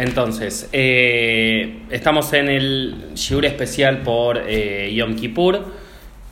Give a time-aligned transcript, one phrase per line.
[0.00, 5.62] Entonces, eh, estamos en el Shiur especial por eh, Yom Kippur.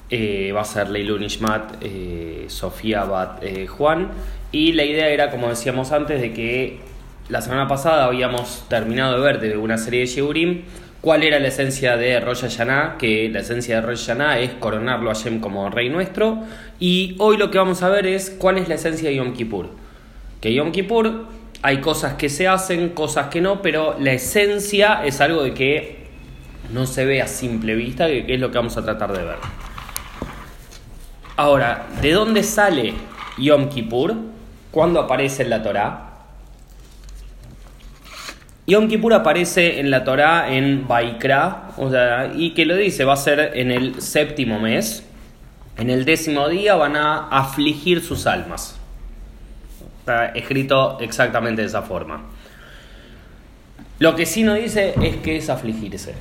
[0.09, 4.09] Eh, va a ser Leilun Ishmat, eh, Sofía Bat Juan.
[4.53, 6.79] Y la idea era, como decíamos antes, de que
[7.29, 10.63] la semana pasada habíamos terminado de ver de una serie de Shiurim
[11.03, 15.11] cuál era la esencia de Rosh Hashanah, que la esencia de Rosh Hashanah es coronarlo
[15.11, 16.39] a Hashem como Rey nuestro.
[16.81, 19.69] Y hoy lo que vamos a ver es cuál es la esencia de Yom Kippur.
[20.41, 25.21] Que Yom Kippur hay cosas que se hacen, cosas que no, pero la esencia es
[25.21, 26.09] algo de que
[26.73, 29.37] no se ve a simple vista, que es lo que vamos a tratar de ver.
[31.37, 32.95] Ahora, ¿de dónde sale
[33.39, 34.15] Yom Kippur?
[34.71, 36.05] ¿Cuándo aparece en la Torá?
[38.67, 43.15] Yom Kippur aparece en la Torá en Baikra, o sea, y que lo dice, va
[43.15, 45.05] a ser en el séptimo mes.
[45.79, 48.78] En el décimo día van a afligir sus almas.
[50.35, 52.25] Escrito exactamente de esa forma.
[53.99, 56.15] Lo que sí no dice es que es afligirse.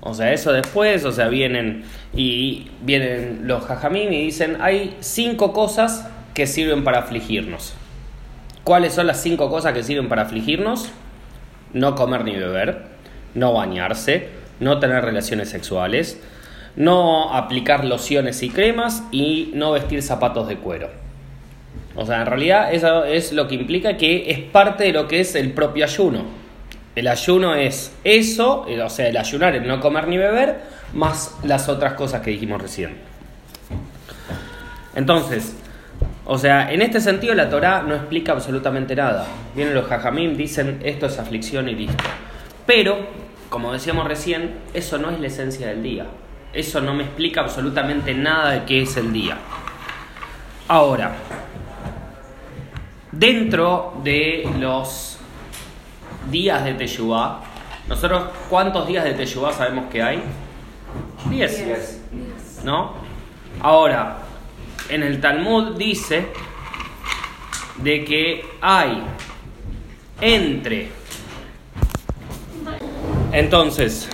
[0.00, 1.84] O sea, eso después, o sea, vienen
[2.14, 7.74] y vienen los jajamim y dicen, hay cinco cosas que sirven para afligirnos.
[8.64, 10.90] ¿Cuáles son las cinco cosas que sirven para afligirnos?
[11.72, 12.82] No comer ni beber,
[13.34, 16.20] no bañarse, no tener relaciones sexuales,
[16.76, 20.88] no aplicar lociones y cremas y no vestir zapatos de cuero.
[22.00, 25.20] O sea, en realidad eso es lo que implica que es parte de lo que
[25.20, 26.24] es el propio ayuno.
[26.96, 30.62] El ayuno es eso, o sea, el ayunar, el no comer ni beber,
[30.94, 32.96] más las otras cosas que dijimos recién.
[34.94, 35.54] Entonces,
[36.24, 39.26] o sea, en este sentido la Torá no explica absolutamente nada.
[39.54, 42.02] Vienen los jajamim, dicen esto es aflicción y listo.
[42.64, 42.96] Pero,
[43.50, 46.06] como decíamos recién, eso no es la esencia del día.
[46.54, 49.36] Eso no me explica absolutamente nada de qué es el día.
[50.66, 51.12] Ahora,
[53.12, 55.18] dentro de los
[56.30, 57.40] días de Teshuvah,
[57.88, 60.22] nosotros cuántos días de Teshuvah sabemos que hay?
[61.28, 62.00] Diez.
[62.64, 62.94] ¿No?
[63.60, 64.18] Ahora,
[64.88, 66.26] en el Talmud dice
[67.76, 69.02] de que hay
[70.20, 70.88] entre.
[73.32, 74.08] Entonces,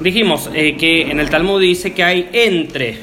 [0.00, 3.00] dijimos eh, que en el Talmud dice que hay entre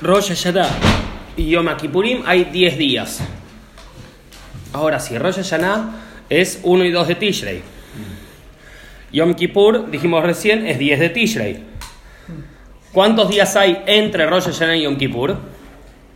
[0.00, 0.99] Rosh Hashanah
[1.40, 3.20] y Yom Kippurim hay 10 días.
[4.72, 5.94] Ahora, si Rosh Hashanah
[6.28, 7.62] es 1 y 2 de Tishrei,
[9.12, 11.60] Yom Kippur, dijimos recién, es 10 de Tishrei.
[12.92, 15.38] ¿Cuántos días hay entre Rosh Hashanah y Yom Kippur?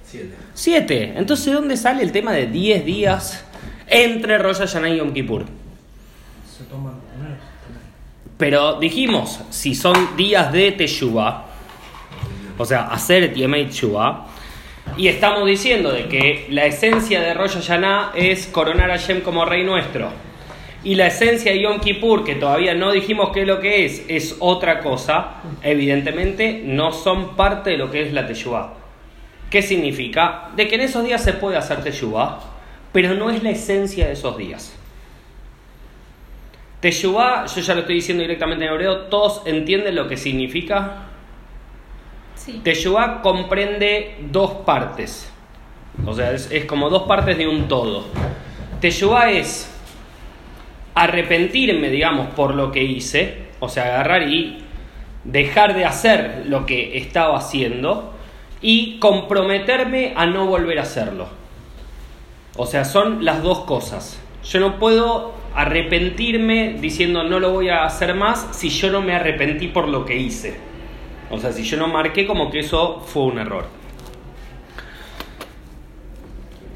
[0.04, 0.34] Siete.
[0.52, 1.12] Siete.
[1.16, 3.44] Entonces, ¿de dónde sale el tema de 10 días
[3.86, 5.46] entre Rosh Hashanah y Yom Kippur?
[6.56, 6.94] Se toman.
[8.36, 11.46] Pero dijimos, si son días de Teshuvah,
[12.58, 14.26] o sea, hacer Yemei Teshuvah,
[14.96, 19.44] y estamos diciendo de que la esencia de Rosh Hashanah es coronar a Shem como
[19.44, 20.10] Rey nuestro,
[20.84, 24.04] y la esencia de Yom Kippur, que todavía no dijimos qué es lo que es,
[24.06, 28.74] es otra cosa, evidentemente no son parte de lo que es la Teshuvah.
[29.50, 30.50] ¿Qué significa?
[30.54, 32.40] De que en esos días se puede hacer Teshuvah,
[32.92, 34.76] pero no es la esencia de esos días.
[36.80, 41.06] Teshuvah, yo ya lo estoy diciendo directamente en hebreo, todos entienden lo que significa.
[42.44, 42.60] Sí.
[42.62, 45.30] Teshuvah comprende dos partes.
[46.04, 48.04] O sea, es, es como dos partes de un todo.
[48.80, 49.70] Teshuvah es
[50.94, 53.44] arrepentirme, digamos, por lo que hice.
[53.60, 54.58] O sea, agarrar y
[55.24, 58.12] dejar de hacer lo que estaba haciendo.
[58.60, 61.28] Y comprometerme a no volver a hacerlo.
[62.56, 64.20] O sea, son las dos cosas.
[64.44, 69.14] Yo no puedo arrepentirme diciendo no lo voy a hacer más si yo no me
[69.14, 70.56] arrepentí por lo que hice.
[71.30, 73.66] O sea, si yo no marqué como que eso fue un error.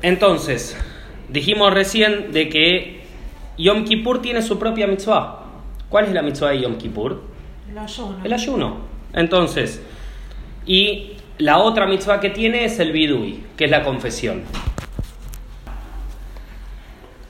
[0.02, 0.76] Entonces,
[1.28, 3.00] dijimos recién de que
[3.58, 5.44] Yom Kippur tiene su propia mitzvah.
[5.88, 7.22] ¿Cuál es la mitzvah de Yom Kippur?
[7.70, 8.18] El ayuno.
[8.24, 8.76] El ayuno.
[9.12, 9.82] Entonces,
[10.66, 14.42] y la otra mitzvah que tiene es el bidui, que es la confesión.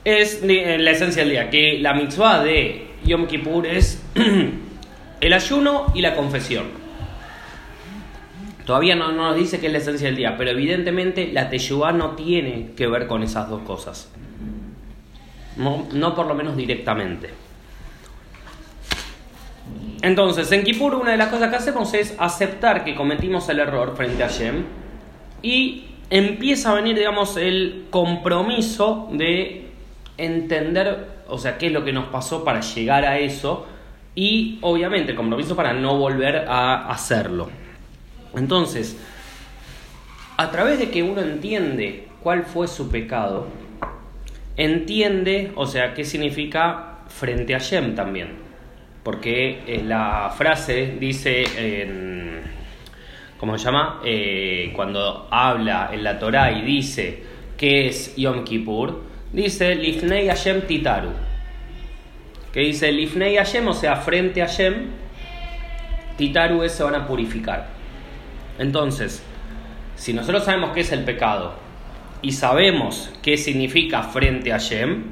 [0.03, 4.03] Es la esencia del día, que la mitzvah de Yom Kippur es
[5.21, 6.88] el ayuno y la confesión.
[8.69, 11.91] Todavía no, no nos dice que es la esencia del día, pero evidentemente la Teshuvah
[11.91, 14.11] no tiene que ver con esas dos cosas.
[15.57, 17.31] No, no por lo menos directamente.
[20.03, 23.95] Entonces, en Kippur una de las cosas que hacemos es aceptar que cometimos el error
[23.97, 24.63] frente a Shem
[25.41, 29.65] y empieza a venir, digamos, el compromiso de
[30.15, 33.65] entender, o sea, qué es lo que nos pasó para llegar a eso
[34.13, 37.49] y obviamente el compromiso para no volver a hacerlo.
[38.35, 38.97] Entonces,
[40.37, 43.47] a través de que uno entiende cuál fue su pecado,
[44.55, 48.29] entiende, o sea, qué significa frente a Shem también.
[49.03, 52.41] Porque eh, la frase dice en.
[53.37, 54.01] ¿Cómo se llama?
[54.03, 57.23] Eh, cuando habla en la Torah y dice
[57.57, 61.11] que es Yom Kippur, dice Lifnei Hashem Titaru.
[62.51, 64.87] Que dice Lifnei Hashem, o sea, frente a Hashem,
[66.17, 67.78] Titaru es se van a purificar.
[68.59, 69.23] Entonces,
[69.95, 71.53] si nosotros sabemos qué es el pecado
[72.21, 75.05] y sabemos qué significa frente a Hashem,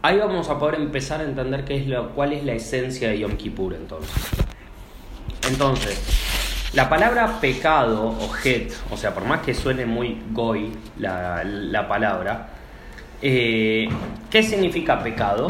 [0.00, 3.20] ahí vamos a poder empezar a entender qué es lo, cuál es la esencia de
[3.20, 4.10] Yom Kippur entonces.
[5.48, 11.44] Entonces, la palabra pecado o het, o sea, por más que suene muy goy la,
[11.44, 12.48] la palabra,
[13.20, 13.88] eh,
[14.30, 15.48] ¿qué significa pecado?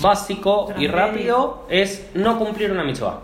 [0.00, 3.20] Básico y rápido es no cumplir una mitzvah.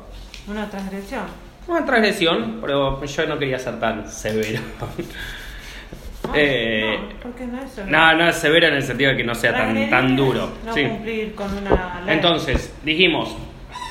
[0.46, 1.41] Una transgresión.
[1.68, 4.60] Una transgresión, pero yo no quería ser tan severo.
[4.80, 7.78] No, Eh, no, porque no es.
[7.86, 10.50] No, no es severo en el sentido de que no sea tan, tan duro.
[10.64, 10.84] No Sí.
[10.84, 12.14] cumplir con una ley.
[12.14, 13.36] Entonces, dijimos,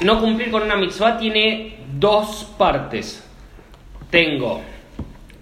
[0.02, 3.28] no cumplir con una mitzvah tiene dos partes.
[4.10, 4.62] Tengo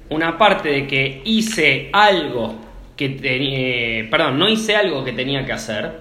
[0.09, 2.55] una parte de que hice algo
[2.97, 5.91] que tenía, perdón, no hice algo que tenía que hacer,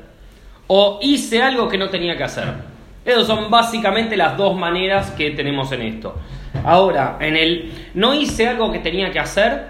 [0.69, 2.55] o hice algo que no tenía que hacer.
[3.09, 6.15] Esas son básicamente las dos maneras que tenemos en esto.
[6.63, 9.63] Ahora, en el no hice algo que tenía que hacer,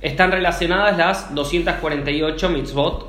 [0.00, 3.08] están relacionadas las 248 mitzvot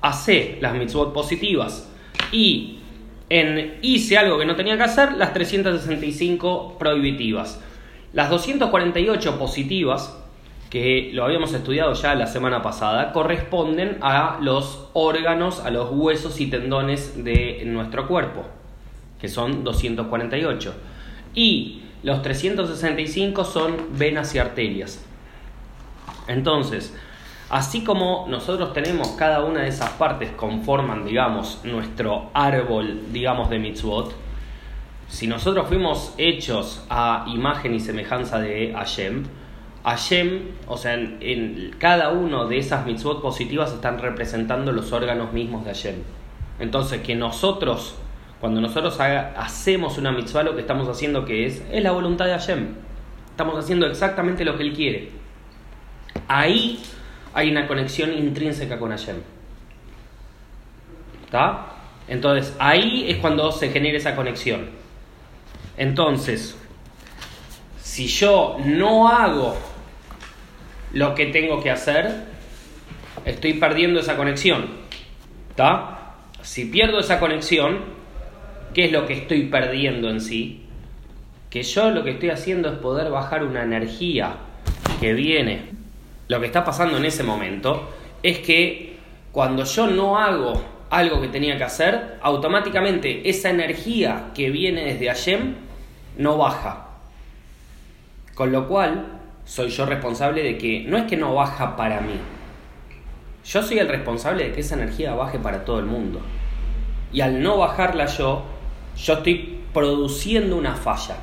[0.00, 1.92] AC, las mitzvot positivas.
[2.32, 2.80] Y
[3.28, 7.62] en hice algo que no tenía que hacer, las 365 prohibitivas.
[8.12, 10.18] Las 248 positivas,
[10.70, 16.40] que lo habíamos estudiado ya la semana pasada, corresponden a los órganos, a los huesos
[16.40, 18.44] y tendones de nuestro cuerpo,
[19.22, 20.74] que son 248.
[21.32, 25.02] Y los 365 son venas y arterias.
[26.26, 26.92] Entonces,
[27.48, 33.60] así como nosotros tenemos cada una de esas partes conforman, digamos, nuestro árbol, digamos, de
[33.60, 34.12] mitzvot,
[35.06, 39.24] si nosotros fuimos hechos a imagen y semejanza de Hashem,
[39.84, 45.32] Hashem, o sea, en, en cada uno de esas mitzvot positivas están representando los órganos
[45.32, 45.96] mismos de Hashem.
[46.58, 47.96] Entonces, que nosotros,
[48.42, 52.32] cuando nosotros hacemos una mitzvah, lo que estamos haciendo que es, es la voluntad de
[52.32, 52.74] Hashem.
[53.30, 55.10] Estamos haciendo exactamente lo que Él quiere.
[56.26, 56.82] Ahí
[57.34, 59.18] hay una conexión intrínseca con Hashem.
[61.24, 61.66] ¿Está?
[62.08, 64.70] Entonces, ahí es cuando se genera esa conexión.
[65.76, 66.58] Entonces,
[67.80, 69.56] si yo no hago
[70.94, 72.24] lo que tengo que hacer,
[73.24, 74.66] estoy perdiendo esa conexión.
[75.50, 76.16] ¿Está?
[76.42, 78.01] Si pierdo esa conexión,
[78.74, 80.64] ¿qué es lo que estoy perdiendo en sí?
[81.50, 84.36] Que yo lo que estoy haciendo es poder bajar una energía
[85.00, 85.70] que viene.
[86.28, 87.90] Lo que está pasando en ese momento
[88.22, 88.96] es que
[89.32, 95.06] cuando yo no hago algo que tenía que hacer, automáticamente esa energía que viene desde
[95.08, 95.54] Hashem
[96.18, 96.88] no baja.
[98.34, 99.06] Con lo cual,
[99.44, 102.14] soy yo responsable de que no es que no baja para mí.
[103.44, 106.20] Yo soy el responsable de que esa energía baje para todo el mundo.
[107.12, 108.44] Y al no bajarla yo,
[108.96, 111.16] yo estoy produciendo una falla.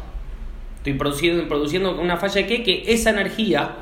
[0.77, 2.63] Estoy produciendo, produciendo una falla de qué?
[2.63, 3.75] Que esa energía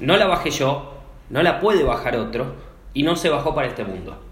[0.00, 0.94] no la bajé yo,
[1.30, 2.54] no la puede bajar otro
[2.94, 4.22] y no se bajó para este mundo.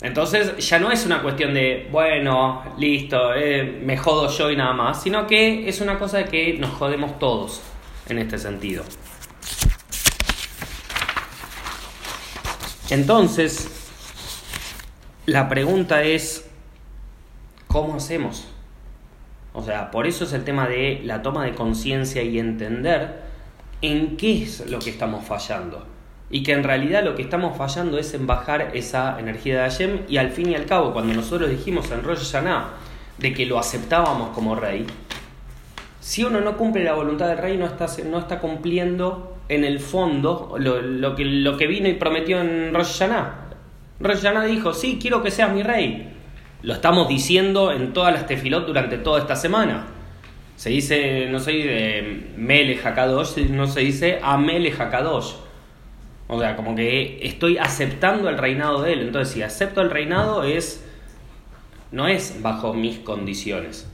[0.00, 4.72] Entonces ya no es una cuestión de, bueno, listo, eh, me jodo yo y nada
[4.72, 7.62] más, sino que es una cosa que nos jodemos todos
[8.08, 8.84] en este sentido.
[12.90, 13.70] Entonces,
[15.26, 16.50] la pregunta es,
[17.74, 18.46] ¿cómo hacemos?
[19.52, 23.16] O sea, por eso es el tema de la toma de conciencia y entender
[23.82, 25.84] en qué es lo que estamos fallando.
[26.30, 30.02] Y que en realidad lo que estamos fallando es en bajar esa energía de Hashem.
[30.08, 32.74] Y al fin y al cabo, cuando nosotros dijimos en Rosh Hashanah
[33.18, 34.86] de que lo aceptábamos como rey,
[35.98, 39.80] si uno no cumple la voluntad del rey, no está, no está cumpliendo en el
[39.80, 43.48] fondo lo, que, lo que vino y prometió en Rosh Hashanah.
[43.98, 46.13] Rosh Hashanah dijo, sí, quiero que seas mi rey.
[46.64, 49.84] Lo estamos diciendo en todas las tefilot durante toda esta semana.
[50.56, 55.34] Se dice, no soy de Mele Hakadosh, no se dice Amele Hakadosh.
[56.26, 59.00] O sea, como que estoy aceptando el reinado de él.
[59.02, 60.82] Entonces, si acepto el reinado es
[61.92, 63.86] no es bajo mis condiciones.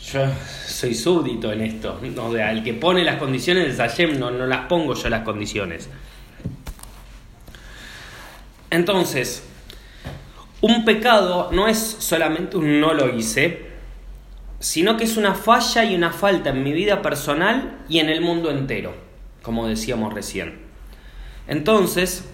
[0.00, 0.26] Yo
[0.66, 2.00] soy súbdito en esto.
[2.16, 5.22] O sea, el que pone las condiciones es Hashem, no, no las pongo yo las
[5.22, 5.90] condiciones.
[8.70, 9.47] Entonces,
[10.60, 13.68] un pecado no es solamente un no lo hice,
[14.60, 18.20] sino que es una falla y una falta en mi vida personal y en el
[18.20, 18.92] mundo entero,
[19.42, 20.60] como decíamos recién.
[21.46, 22.28] Entonces,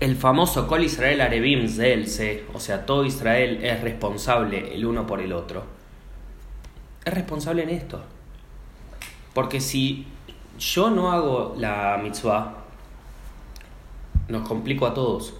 [0.00, 5.20] el famoso Kol Israel Arevim Zelce, o sea, todo Israel es responsable el uno por
[5.20, 5.64] el otro,
[7.04, 8.02] es responsable en esto.
[9.32, 10.06] Porque si
[10.58, 12.58] yo no hago la mitzvah,
[14.28, 15.34] nos complico a todos.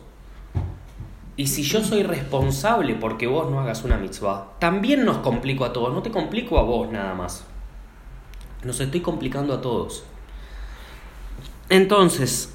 [1.37, 5.73] Y si yo soy responsable porque vos no hagas una mitzvah, también nos complico a
[5.73, 5.95] todos.
[5.95, 7.47] No te complico a vos nada más.
[8.65, 10.05] Nos estoy complicando a todos.
[11.71, 12.55] Entonces,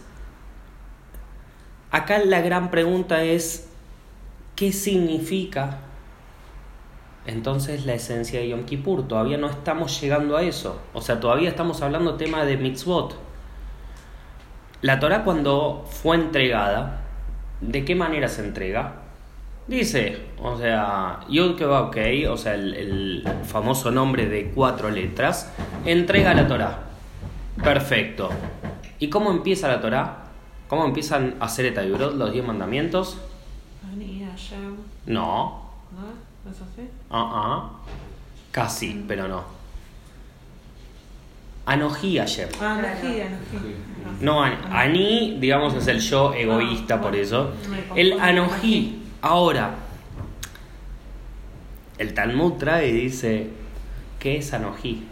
[1.89, 3.67] acá la gran pregunta es,
[4.55, 5.79] ¿qué significa
[7.25, 9.07] entonces la esencia de Yom Kippur?
[9.07, 10.79] Todavía no estamos llegando a eso.
[10.93, 13.17] O sea, todavía estamos hablando tema de mitzvot.
[14.81, 17.06] La Torah cuando fue entregada,
[17.61, 18.95] ¿de qué manera se entrega?
[19.67, 21.97] Dice, o sea, Yud ok,
[22.29, 25.51] o sea, el, el, famoso nombre de cuatro letras,
[25.85, 26.79] entrega la Torah.
[27.61, 28.29] Perfecto.
[28.99, 30.23] ¿Y cómo empieza la Torah?
[30.67, 31.65] ¿Cómo empiezan a hacer
[32.15, 33.17] los diez mandamientos?
[35.05, 35.69] No.
[35.91, 36.51] ¿No?
[36.51, 36.89] ¿Es así?
[37.09, 37.69] Ah, ah.
[38.51, 39.56] Casi, pero no.
[41.67, 42.49] Anoji Hashem.
[42.55, 42.87] Ah, Claro.
[42.87, 43.75] Anají, Anají.
[44.21, 47.51] No, an- Ani, digamos, es el yo egoísta, Ah, por eso.
[47.95, 48.99] El con Anoji.
[49.21, 49.75] Ahora,
[51.97, 53.47] el Talmud trae y dice,
[54.19, 55.03] ¿qué es Anoji?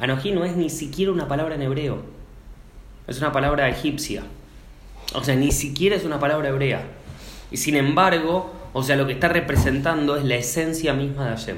[0.00, 2.02] Anoji no es ni siquiera una palabra en hebreo.
[3.06, 4.22] Es una palabra egipcia.
[5.14, 6.82] O sea, ni siquiera es una palabra hebrea.
[7.50, 11.56] Y sin embargo, o sea, lo que está representando es la esencia misma de Hashem.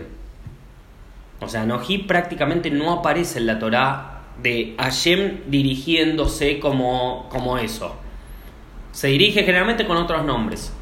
[1.41, 7.97] O sea, Anoji prácticamente no aparece en la Torá de Hashem dirigiéndose como, como eso.
[8.93, 10.73] Se dirige generalmente con otros nombres.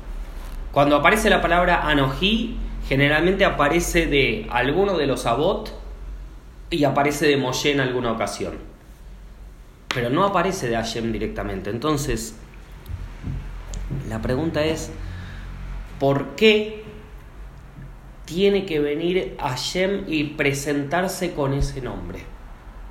[0.73, 2.57] Cuando aparece la palabra Anoji,
[2.89, 5.73] generalmente aparece de alguno de los Abot
[6.71, 8.55] y aparece de Moshe en alguna ocasión.
[9.95, 11.71] Pero no aparece de Hashem directamente.
[11.71, 12.37] Entonces,
[14.09, 14.91] la pregunta es,
[15.99, 16.85] ¿por qué
[18.29, 22.21] tiene que venir Hashem y presentarse con ese nombre?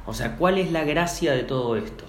[0.08, 2.06] O sea, ¿cuál es la gracia de todo esto?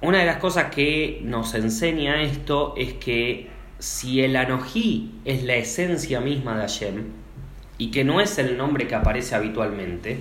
[0.00, 5.54] Una de las cosas que nos enseña esto es que si el Anojí es la
[5.54, 7.04] esencia misma de Hashem
[7.78, 10.18] y que no es el nombre que aparece habitualmente,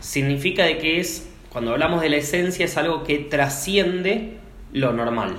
[0.00, 4.38] significa de que es, cuando hablamos de la esencia, es algo que trasciende
[4.72, 5.36] lo normal.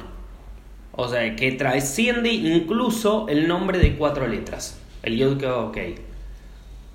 [0.93, 5.77] O sea, que trasciende incluso el nombre de cuatro letras, el Yod Ok.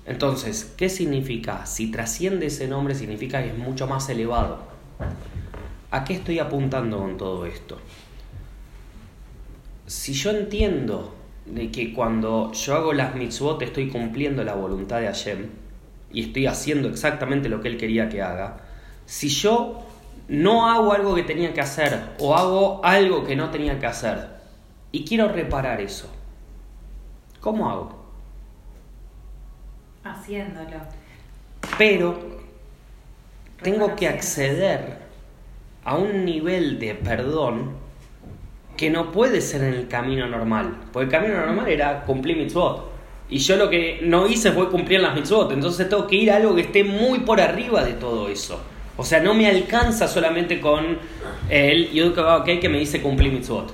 [0.05, 1.65] Entonces, ¿qué significa?
[1.65, 4.59] Si trasciende ese nombre, significa que es mucho más elevado.
[5.91, 7.77] ¿A qué estoy apuntando con todo esto?
[9.85, 11.13] Si yo entiendo
[11.45, 15.47] de que cuando yo hago las mitzvot estoy cumpliendo la voluntad de Hashem
[16.11, 18.65] y estoy haciendo exactamente lo que Él quería que haga,
[19.05, 19.86] si yo
[20.27, 24.27] no hago algo que tenía que hacer o hago algo que no tenía que hacer
[24.91, 26.09] y quiero reparar eso,
[27.39, 28.05] ¿cómo hago?
[30.03, 30.77] Haciéndolo.
[31.77, 32.17] Pero
[33.61, 34.97] tengo que acceder
[35.83, 37.75] a un nivel de perdón
[38.75, 40.77] que no puede ser en el camino normal.
[40.93, 42.91] Porque el camino normal era cumplir mitzvot.
[43.29, 45.51] Y yo lo que no hice fue cumplir las mitzvot.
[45.51, 48.61] Entonces tengo que ir a algo que esté muy por arriba de todo eso.
[48.97, 50.97] O sea, no me alcanza solamente con
[51.49, 53.71] el Yud Kavah Ok que me dice cumplir mitzvot.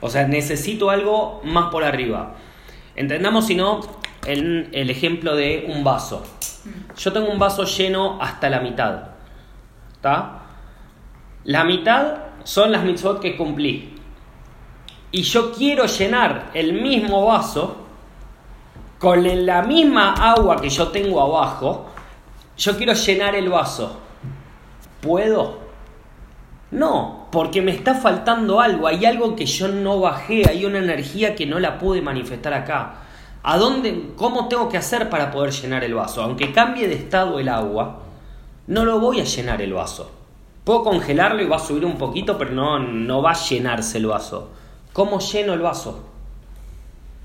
[0.00, 2.34] O sea, necesito algo más por arriba.
[2.96, 3.80] Entendamos, si no,
[4.26, 6.24] el, el ejemplo de un vaso.
[6.96, 9.08] Yo tengo un vaso lleno hasta la mitad.
[9.92, 10.40] ¿Está?
[11.44, 13.94] La mitad son las mitzvot que cumplí.
[15.10, 17.76] Y yo quiero llenar el mismo vaso
[18.98, 21.90] con la misma agua que yo tengo abajo.
[22.56, 24.00] Yo quiero llenar el vaso.
[25.04, 25.58] ¿Puedo?
[26.70, 28.86] No, porque me está faltando algo.
[28.86, 30.48] Hay algo que yo no bajé.
[30.48, 32.94] Hay una energía que no la pude manifestar acá.
[33.42, 36.22] ¿A dónde, cómo tengo que hacer para poder llenar el vaso?
[36.22, 38.00] Aunque cambie de estado el agua,
[38.66, 40.10] no lo voy a llenar el vaso.
[40.64, 44.06] Puedo congelarlo y va a subir un poquito, pero no, no va a llenarse el
[44.06, 44.48] vaso.
[44.94, 46.02] ¿Cómo lleno el vaso?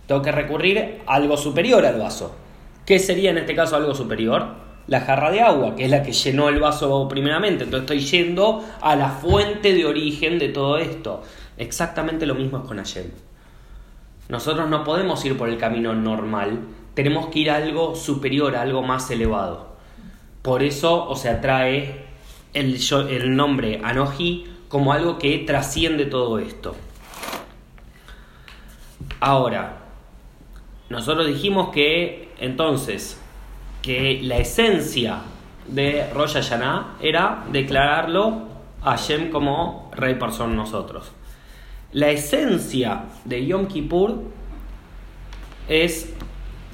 [0.05, 2.35] Tengo que recurrir a algo superior al vaso.
[2.85, 4.68] ¿Qué sería en este caso algo superior?
[4.89, 7.63] La jarra de agua, que es la que llenó el vaso primeramente.
[7.63, 11.23] Entonces estoy yendo a la fuente de origen de todo esto.
[11.57, 13.05] Exactamente lo mismo es con Hashem.
[14.29, 16.59] Nosotros no podemos ir por el camino normal,
[16.93, 19.69] tenemos que ir a algo superior, a algo más elevado.
[20.41, 22.05] Por eso, o sea, trae
[22.53, 22.79] el,
[23.09, 26.75] el nombre Anoji como algo que trasciende todo esto.
[29.19, 29.79] Ahora,
[30.89, 33.18] nosotros dijimos que entonces,
[33.81, 35.19] que la esencia
[35.67, 38.47] de Rosh Hashanah era declararlo
[38.81, 41.11] a Hashem como rey por sobre nosotros.
[41.91, 44.21] La esencia de Yom Kippur
[45.67, 46.13] es,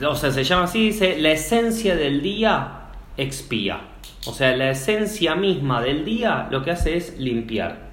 [0.06, 3.82] o sea, se llama así, dice, la esencia del día expía.
[4.26, 7.86] O sea, la esencia misma del día lo que hace es limpiar.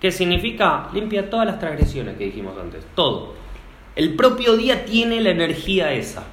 [0.00, 0.88] ¿Qué significa?
[0.94, 3.34] Limpia todas las transgresiones que dijimos antes, todo.
[3.96, 6.24] El propio día tiene la energía esa.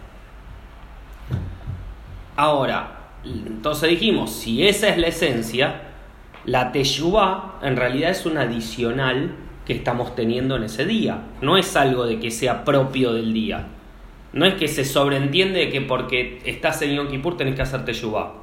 [2.36, 5.82] Ahora, entonces dijimos, si esa es la esencia,
[6.46, 11.24] la Teshuvah en realidad es un adicional que estamos teniendo en ese día.
[11.42, 13.68] No es algo de que sea propio del día.
[14.34, 18.34] No es que se sobreentiende que porque estás en Yom Kippur tenés que hacer Teshuvah.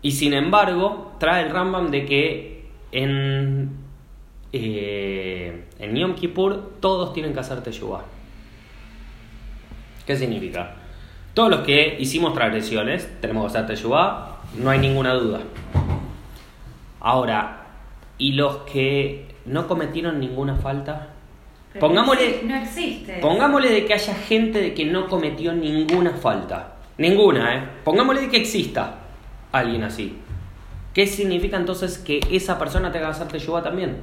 [0.00, 3.72] Y sin embargo, trae el Rambam de que en,
[4.52, 8.04] eh, Yom Kippur todos tienen que hacer Teshuvah.
[10.06, 10.76] ¿Qué significa?
[11.38, 15.38] Todos los que hicimos transgresiones tenemos que hacer Teshuvah, no hay ninguna duda.
[16.98, 17.64] Ahora,
[18.18, 21.10] ¿y los que no cometieron ninguna falta?
[21.72, 23.20] Pero Pongámosle, No existe.
[23.20, 26.72] pongámosle de que haya gente de que no cometió ninguna falta.
[26.96, 27.68] Ninguna, ¿eh?
[27.84, 28.96] Pongámosle de que exista
[29.52, 30.18] alguien así.
[30.92, 33.98] ¿Qué significa entonces que esa persona tenga que hacer Teshuvah también?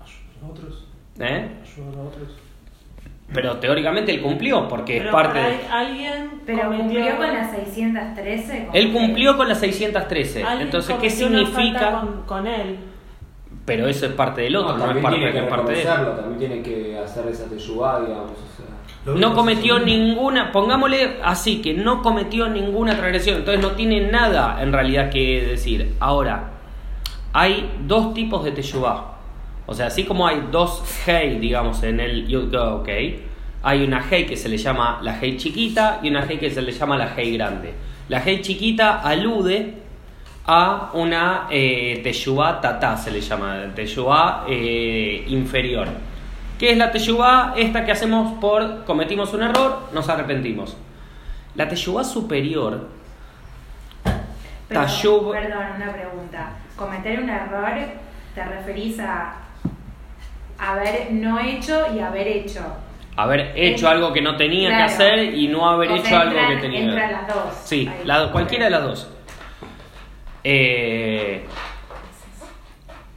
[0.00, 0.88] Ayudar a otros.
[1.20, 1.48] ¿Eh?
[1.62, 2.49] Ayudar a otros.
[3.32, 5.60] Pero teóricamente él cumplió, porque es parte de...
[5.70, 8.58] alguien Pero cometió, cumplió con las 613.
[8.60, 10.42] como Él cumplió con las 613.
[10.42, 12.00] alguien Entonces, ¿qué cometió una falta significa?
[12.00, 12.78] Con, con él.
[13.64, 15.86] Pero eso es parte del otro, no, es también parte, tiene que parte de él.
[15.86, 18.32] también tiene que hacer esa teyubá, digamos.
[18.32, 19.14] O sea.
[19.14, 24.72] No cometió ninguna, pongámosle así, que no cometió ninguna transgresión, entonces no tiene nada en
[24.72, 25.94] realidad que decir.
[26.00, 26.50] Ahora,
[27.32, 29.09] hay dos tipos de teshuvah.
[29.70, 32.88] O sea, así como hay dos hey, digamos, en el Yud Go, ok,
[33.62, 36.60] hay una hey que se le llama la hey chiquita y una hey que se
[36.60, 37.72] le llama la hey grande.
[38.08, 39.74] La hey chiquita alude
[40.44, 45.86] a una eh, teshuvah tatá, se le llama, teshuvah eh, inferior.
[46.58, 47.54] ¿Qué es la teshuvah?
[47.56, 50.76] Esta que hacemos por cometimos un error, nos arrepentimos.
[51.54, 52.88] La teshuvah superior,
[54.02, 56.54] Pero, tashub, Perdón, una pregunta.
[56.74, 57.70] Cometer un error,
[58.34, 59.46] ¿te referís a
[60.60, 62.60] haber no hecho y haber hecho?
[63.16, 64.86] haber hecho algo que no tenía Claro.
[64.86, 66.80] que hacer y no haber hecho sea, algo que tenía.
[66.80, 67.54] entran las dos.
[67.64, 69.08] Sí, la- cualquiera de las dos.
[70.42, 71.44] Eh,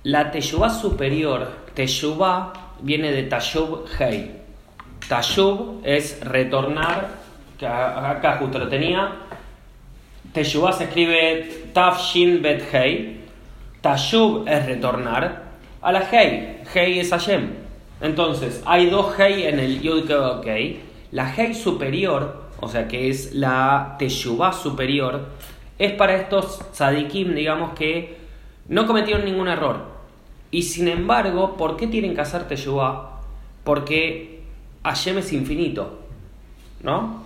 [0.03, 2.51] la teshuvah superior, teshuvah
[2.81, 4.31] viene de tashub hei.
[5.07, 7.07] Tashub es retornar,
[7.57, 9.09] que acá justo lo tenía.
[10.33, 13.21] Teshuvah se escribe taf shin bet hei.
[13.81, 15.42] Tashub es retornar
[15.83, 16.63] a la hei.
[16.73, 17.49] Hei es Hashem.
[18.01, 20.47] Entonces, hay dos hei en el yud ok.
[21.11, 25.27] La hei superior, o sea que es la teshuvah superior,
[25.77, 28.17] es para estos tzadikim, digamos que
[28.69, 29.93] no cometieron ningún error.
[30.51, 33.21] Y sin embargo, ¿por qué tienen que hacer teshuvah?
[33.63, 34.41] Porque
[34.83, 35.99] Hashem es infinito,
[36.81, 37.23] ¿no?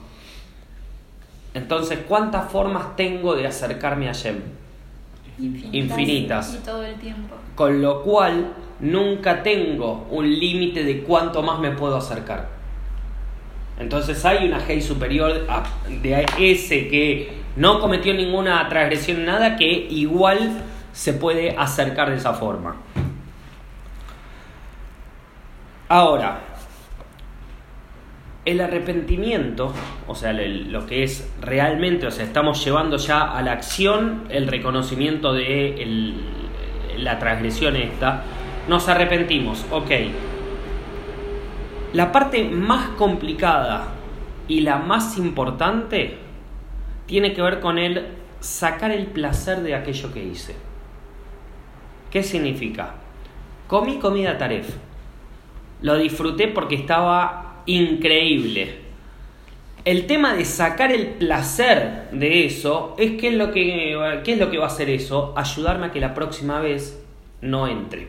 [1.54, 4.57] Entonces, ¿cuántas formas tengo de acercarme a Hashem?
[5.40, 6.56] Infinitas.
[6.56, 7.36] Y todo el tiempo.
[7.56, 12.50] Con lo cual, nunca tengo un límite de cuánto más me puedo acercar.
[13.80, 15.64] Entonces hay una Hei superior a-
[16.02, 22.34] de ese que no cometió ninguna transgresión, nada, que igual se puede acercar de esa
[22.34, 22.76] forma.
[25.90, 26.40] Ahora,
[28.48, 29.74] el arrepentimiento,
[30.08, 34.48] o sea, lo que es realmente, o sea, estamos llevando ya a la acción el
[34.48, 36.14] reconocimiento de
[36.98, 38.24] la transgresión esta,
[38.70, 39.92] nos arrepentimos, ok.
[41.92, 43.90] La parte más complicada
[44.48, 46.18] y la más importante
[47.06, 48.08] tiene que ver con el
[48.40, 50.56] sacar el placer de aquello que hice.
[52.10, 52.96] ¿Qué significa?
[53.68, 54.74] Comí comida taref.
[55.82, 58.88] Lo disfruté porque estaba increíble.
[59.86, 64.40] El tema de sacar el placer de eso es qué es lo que, qué es
[64.40, 67.02] lo que va a hacer eso, ayudarme a que la próxima vez
[67.42, 68.08] no entre.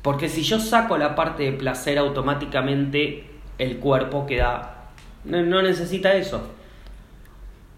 [0.00, 3.24] Porque si yo saco la parte de placer automáticamente
[3.58, 4.82] el cuerpo queda
[5.24, 6.50] no, necesita eso.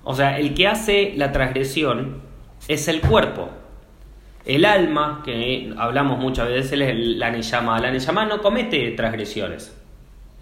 [0.03, 2.23] O sea, el que hace la transgresión
[2.69, 3.51] es el cuerpo.
[4.47, 7.81] El alma, que hablamos muchas veces, es el- la Neyama.
[7.81, 7.91] La
[8.27, 9.77] no comete transgresiones.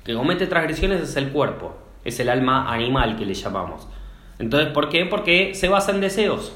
[0.04, 1.76] Que comete transgresiones es el cuerpo.
[2.04, 3.86] Es el alma animal que le llamamos.
[4.38, 5.06] Entonces, ¿por qué?
[5.06, 6.52] Porque se basa en deseos.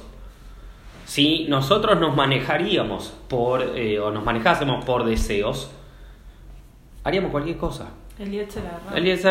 [1.04, 5.70] Si nosotros nos manejaríamos por, eh, o nos manejásemos por deseos,
[7.04, 7.86] haríamos cualquier cosa.
[8.18, 8.64] El Yetzer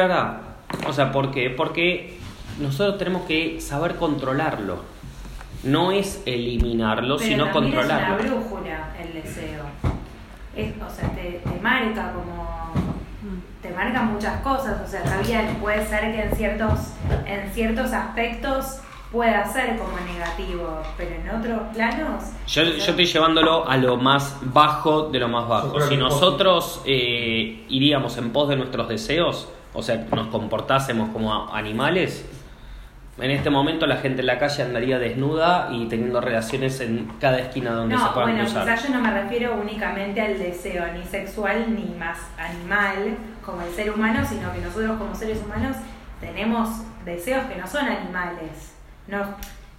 [0.02, 0.42] Hara.
[0.80, 0.88] El.
[0.88, 1.50] O sea, ¿por qué?
[1.50, 2.18] Porque
[2.60, 4.78] nosotros tenemos que saber controlarlo.
[5.64, 8.20] No es eliminarlo, Pero sino controlarlo.
[8.20, 9.64] Es una brújula el deseo.
[10.56, 12.85] Es, o sea, te, te marca como.
[13.62, 14.82] Te marca muchas cosas.
[14.86, 16.80] O sea, está bien, puede ser que en ciertos,
[17.26, 18.80] en ciertos aspectos
[19.12, 22.24] pueda ser como negativo, pero en otros planos.
[22.48, 25.80] Yo, o yo estoy llevándolo a lo más bajo de lo más bajo.
[25.82, 32.26] Si nosotros eh, iríamos en pos de nuestros deseos, o sea, nos comportásemos como animales,
[33.18, 37.40] en este momento la gente en la calle andaría desnuda y teniendo relaciones en cada
[37.40, 38.64] esquina donde se No, puedan bueno, cruzar.
[38.66, 43.72] quizás yo no me refiero únicamente al deseo ni sexual ni más animal como el
[43.72, 45.78] ser humano, sino que nosotros como seres humanos
[46.20, 46.70] tenemos
[47.06, 48.74] deseos que no son animales.
[49.08, 49.24] No,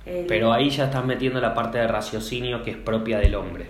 [0.06, 3.66] el- Pero ahí ya estás metiendo la parte de raciocinio que es propia del hombre.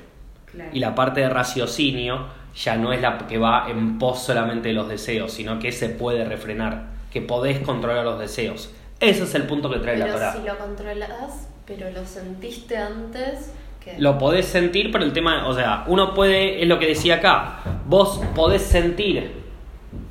[0.53, 0.71] claro.
[0.73, 4.75] Y la parte de raciocinio ya no es la que va en pos solamente de
[4.75, 8.73] los deseos, sino que se puede refrenar, que podés controlar los deseos.
[9.01, 10.33] Ese es el punto que trae la Torah.
[10.33, 15.53] si lo controlas, pero lo sentiste antes, que Lo podés sentir, pero el tema, o
[15.55, 19.33] sea, uno puede, es lo que decía acá, vos podés sentir,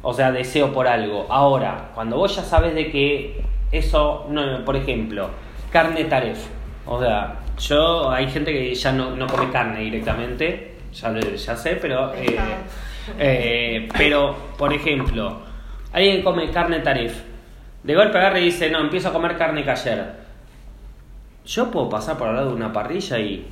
[0.01, 1.25] o sea, deseo por algo.
[1.29, 5.29] Ahora, cuando vos ya sabes de que eso, no, por ejemplo,
[5.71, 6.37] carne taref,
[6.85, 11.55] o sea, yo, hay gente que ya no, no come carne directamente, ya, lo- ya
[11.57, 12.37] sé, pero, eh,
[13.19, 15.39] eh, pero, por ejemplo,
[15.91, 17.21] alguien come carne taref,
[17.85, 20.13] de golpe agarra y dice, no, empiezo a comer carne ayer.
[21.45, 23.45] Yo puedo pasar por al lado de una parrilla y.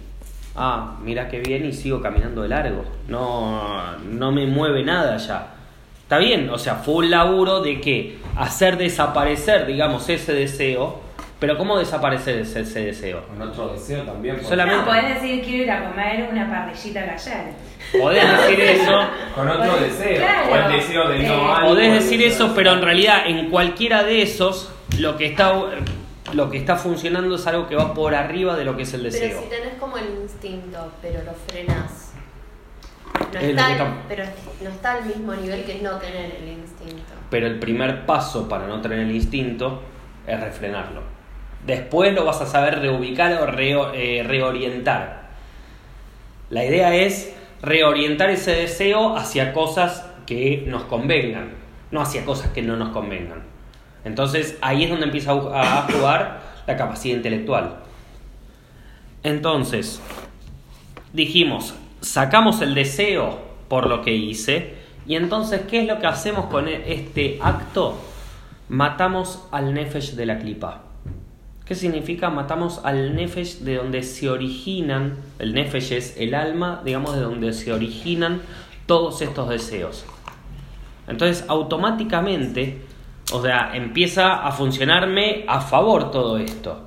[0.55, 2.83] Ah, mira qué bien y sigo caminando de largo.
[3.07, 5.53] No, no me mueve nada ya.
[6.01, 10.99] Está bien, o sea, fue un laburo de que hacer desaparecer, digamos, ese deseo.
[11.43, 13.27] Pero ¿cómo desaparecer ese, ese deseo?
[13.27, 14.35] Con otro deseo también.
[14.35, 17.45] porque- Solamente- No, podés decir quiero ir a comer una parrillita gallar.
[17.99, 18.91] Podés decir eso.
[19.35, 20.17] Con otro Pues, deseo.
[20.25, 20.49] claro.
[20.49, 24.03] O el deseo de no Eh, algo, Podés decir eso, pero en realidad en cualquiera
[24.03, 25.53] de esos, lo que está,
[26.31, 29.01] lo que está funcionando es algo que va por arriba de lo que es el
[29.01, 29.41] Pero deseo.
[29.41, 32.13] si tenés como el instinto, pero lo frenas.
[33.33, 34.23] No Es está, al- tam- pero
[34.61, 37.03] no está al mismo nivel que no tener el instinto.
[37.29, 39.81] Pero el primer paso para no tener el instinto
[40.25, 41.11] es refrenarlo.
[41.65, 45.29] Después lo vas a saber reubicar o eh, reorientar.
[46.49, 51.51] La idea es reorientar ese deseo hacia cosas que nos convengan,
[51.91, 53.43] no hacia cosas que no nos convengan.
[54.03, 57.77] Entonces ahí es donde empieza a jugar la capacidad intelectual.
[59.23, 60.01] Entonces,
[61.13, 66.45] dijimos, sacamos el deseo por lo que hice, y entonces, ¿qué es lo que hacemos
[66.45, 67.97] con e- este acto?
[68.69, 70.81] Matamos al nefesh de la clipa.
[71.65, 72.29] ¿Qué significa?
[72.29, 77.53] Matamos al nefesh de donde se originan, el nefesh es el alma, digamos, de donde
[77.53, 78.41] se originan
[78.85, 80.03] todos estos deseos.
[81.07, 82.81] Entonces, automáticamente,
[83.31, 86.85] o sea, empieza a funcionarme a favor todo esto.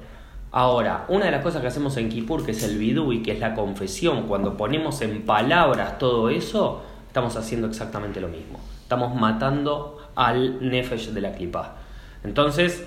[0.53, 3.33] Ahora, una de las cosas que hacemos en Kippur, que es el vidú y que
[3.33, 8.61] es la confesión, cuando ponemos en palabras todo eso, estamos haciendo exactamente lo mismo.
[8.83, 11.77] Estamos matando al nefesh de la clipa.
[12.25, 12.87] Entonces,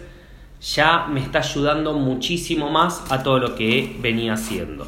[0.62, 4.86] ya me está ayudando muchísimo más a todo lo que venía haciendo.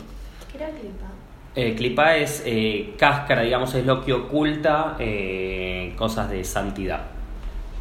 [0.52, 1.08] ¿Qué era clipa?
[1.56, 7.02] Eh, clipa es eh, cáscara, digamos, es lo que oculta eh, cosas de santidad.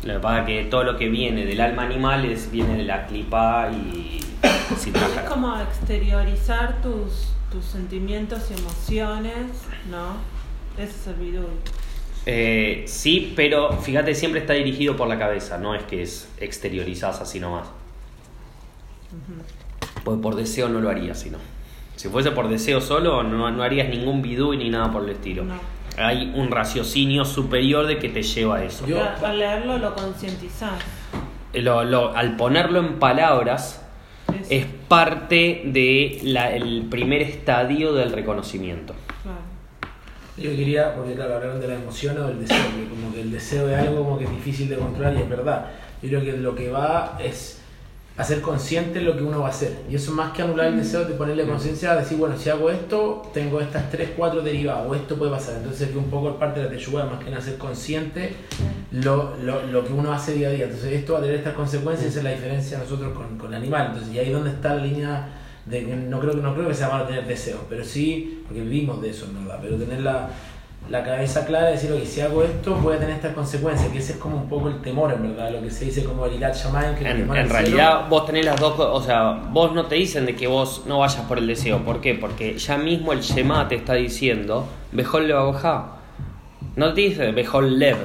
[0.03, 2.85] Lo que pasa es que todo lo que viene del alma animal es, viene de
[2.85, 4.21] la clipa y
[4.79, 9.47] sin Es como exteriorizar tus, tus sentimientos y emociones,
[9.91, 10.17] ¿no?
[10.79, 11.47] Ese es el bidú.
[12.27, 17.21] Eh, sí, pero fíjate, siempre está dirigido por la cabeza, no es que es exteriorizás
[17.21, 17.69] así nomás.
[20.05, 21.39] Porque por deseo no lo harías, sino.
[21.97, 25.45] Si fuese por deseo solo, no, no harías ningún bidú ni nada por el estilo.
[25.45, 25.55] No.
[25.99, 28.87] Hay un raciocinio superior de que te lleva a eso.
[28.87, 30.73] Yo- Al leerlo lo concientizás.
[31.53, 33.83] Lo- lo- al ponerlo en palabras,
[34.29, 38.95] Eso, es parte del primer estadio del reconocimiento.
[39.23, 39.39] claro.
[40.39, 43.31] Yo quería, porque claro, hablaron de la emoción o del deseo, que como que el
[43.33, 45.67] deseo es algo como que es difícil de controlar y es verdad.
[46.03, 47.60] Yo creo que lo que va es
[48.23, 49.79] hacer consciente lo que uno va a hacer.
[49.91, 52.71] Y eso más que anular el deseo de ponerle conciencia a decir, bueno, si hago
[52.71, 55.57] esto, tengo estas tres, cuatro derivadas, o esto puede pasar.
[55.57, 58.33] Entonces que un poco parte de la teyuga, más que nada ser consciente
[58.93, 60.65] lo, lo, lo que uno hace día a día.
[60.65, 63.61] Entonces esto va a tener estas consecuencias, esa es la diferencia nosotros con, con el
[63.61, 63.89] animal.
[63.93, 65.29] Entonces y ahí es donde está la línea
[65.67, 68.63] de que no creo, que- no creo que sea malo tener deseo, pero sí, porque
[68.63, 70.31] vivimos de eso en verdad, pero tener la,
[70.89, 73.99] la cabeza clara de decir, oye, si hago esto voy a tener estas consecuencias, que
[73.99, 76.35] ese es como un poco el temor en verdad, lo que se dice como el
[76.35, 78.07] Irat Shamayim, que En, en al realidad cielo.
[78.09, 80.99] vos tenés las dos cosas, o sea, vos no te dicen de que vos no
[80.99, 82.15] vayas por el deseo, ¿por qué?
[82.15, 85.93] Porque ya mismo el Shema te está diciendo, Bejol Levabojá,
[86.75, 87.99] no te dice Bejol Lev,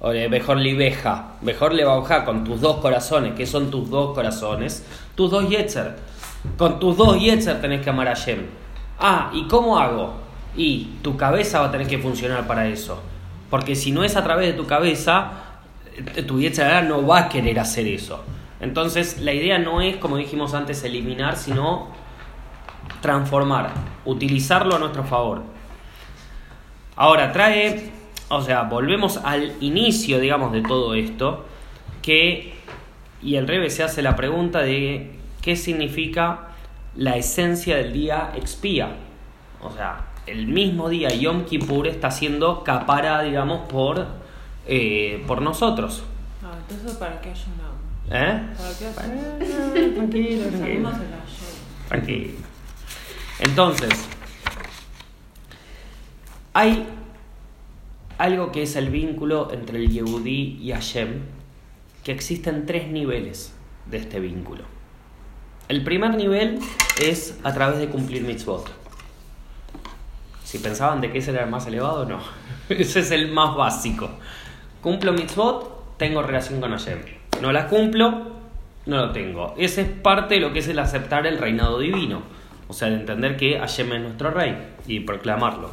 [0.00, 3.32] O mejor libeja, mejor lebauja con tus dos corazones.
[3.34, 4.84] ¿Qué son tus dos corazones?
[5.14, 5.96] Tus dos yetzer.
[6.58, 8.40] Con tus dos yetzer tenés que amar a Hashem.
[9.00, 10.23] Ah, ¿y cómo hago?
[10.56, 13.02] Y tu cabeza va a tener que funcionar para eso.
[13.50, 15.32] Porque si no es a través de tu cabeza,
[16.16, 18.24] eh, tu yetzer no va a querer hacer eso.
[18.60, 21.88] Entonces, la idea no es, como dijimos antes, eliminar, sino
[23.00, 23.70] transformar,
[24.04, 25.42] utilizarlo a nuestro favor.
[26.96, 27.90] Ahora, trae,
[28.28, 31.44] o sea, volvemos al inicio, digamos, de todo esto,
[32.00, 32.54] que,
[33.20, 36.48] y el Rebe se hace la pregunta de qué significa
[36.96, 38.96] la esencia del día expía.
[39.60, 44.06] O sea, el mismo día Yom Kippur está siendo capara, digamos, por,
[44.66, 46.02] eh, por nosotros.
[46.42, 47.74] Ah, entonces, ¿para qué ayunamos?
[48.10, 48.42] ¿Eh?
[48.94, 50.90] ¿Para qué Eh, Tranquilo, tranquilo.
[51.88, 52.30] Tranquilo.
[53.40, 54.08] Entonces,
[56.52, 56.86] hay
[58.18, 61.22] algo que es el vínculo entre el Yehudí y Hashem,
[62.04, 63.52] que existen tres niveles
[63.86, 64.64] de este vínculo.
[65.68, 66.60] El primer nivel
[67.00, 68.83] es a través de cumplir mitzvot.
[70.54, 72.20] Si pensaban de que ese era el más elevado, no.
[72.68, 74.08] Ese es el más básico.
[74.80, 77.00] Cumplo mitzvot, tengo relación con Hashem.
[77.42, 78.36] No la cumplo,
[78.86, 79.56] no lo tengo.
[79.58, 82.22] Ese es parte de lo que es el aceptar el reinado divino.
[82.68, 85.72] O sea, de entender que Hashem es nuestro rey y proclamarlo.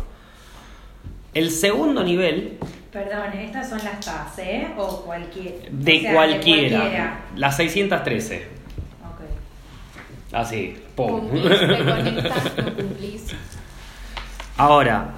[1.35, 2.57] El segundo nivel,
[2.91, 4.67] Perdón, estas son las TAS, ¿eh?
[4.77, 5.69] O cualquier.
[5.69, 7.19] de, o sea, cualquiera, cualquiera.
[7.35, 8.47] la 613.
[9.03, 10.33] Ok.
[10.33, 11.29] Así, pum.
[11.29, 13.35] Cumplís, te conectas, no cumplís.
[14.61, 15.09] Ahora,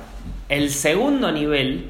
[0.47, 1.89] el segundo nivel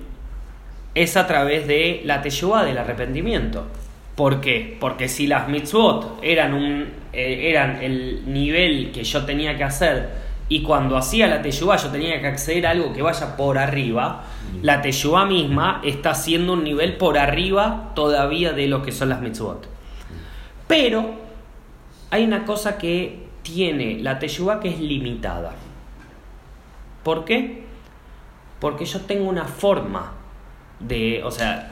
[0.95, 3.67] es a través de la teshuvah, del arrepentimiento.
[4.15, 4.75] ¿Por qué?
[4.79, 10.09] Porque si las mitzvot eran, un, eh, eran el nivel que yo tenía que hacer
[10.49, 14.23] y cuando hacía la teshuvah yo tenía que acceder a algo que vaya por arriba,
[14.63, 19.21] la teshuvah misma está haciendo un nivel por arriba todavía de lo que son las
[19.21, 19.67] mitzvot.
[20.65, 21.05] Pero
[22.09, 25.51] hay una cosa que tiene la teshuvah que es limitada.
[27.03, 27.63] ¿Por qué?
[28.59, 30.13] Porque yo tengo una forma
[30.79, 31.71] de, o sea,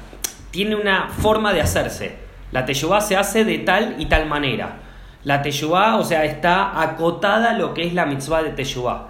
[0.51, 2.17] tiene una forma de hacerse.
[2.51, 4.79] La teshuvah se hace de tal y tal manera.
[5.23, 9.07] La teshuvah, o sea, está acotada a lo que es la mitzvah de teshuvah.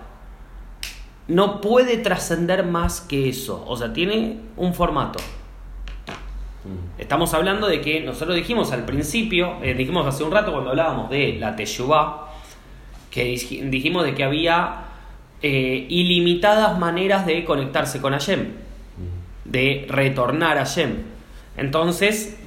[1.27, 3.63] No puede trascender más que eso.
[3.67, 5.19] O sea, tiene un formato.
[6.99, 11.09] Estamos hablando de que nosotros dijimos al principio, eh, dijimos hace un rato cuando hablábamos
[11.09, 12.27] de la teshuvah,
[13.09, 14.85] que dij- dijimos de que había
[15.43, 18.49] eh, ilimitadas maneras de conectarse con Hashem,
[19.45, 20.97] de retornar a Hashem.
[21.57, 22.37] Entonces,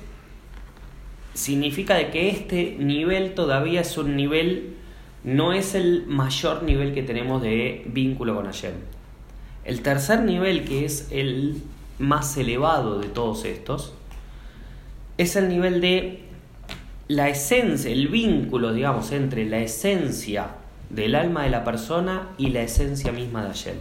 [1.34, 4.76] significa de que este nivel todavía es un nivel,
[5.24, 8.74] no es el mayor nivel que tenemos de vínculo con Hashem.
[9.64, 11.62] El tercer nivel, que es el
[11.98, 13.94] más elevado de todos estos,
[15.18, 16.20] es el nivel de
[17.08, 20.48] la esencia, el vínculo, digamos, entre la esencia
[20.90, 23.76] del alma de la persona y la esencia misma de Hashem.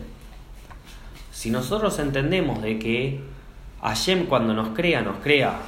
[1.31, 3.19] Si nosotros entendemos de que
[3.81, 5.59] Hashem cuando nos crea, nos crea,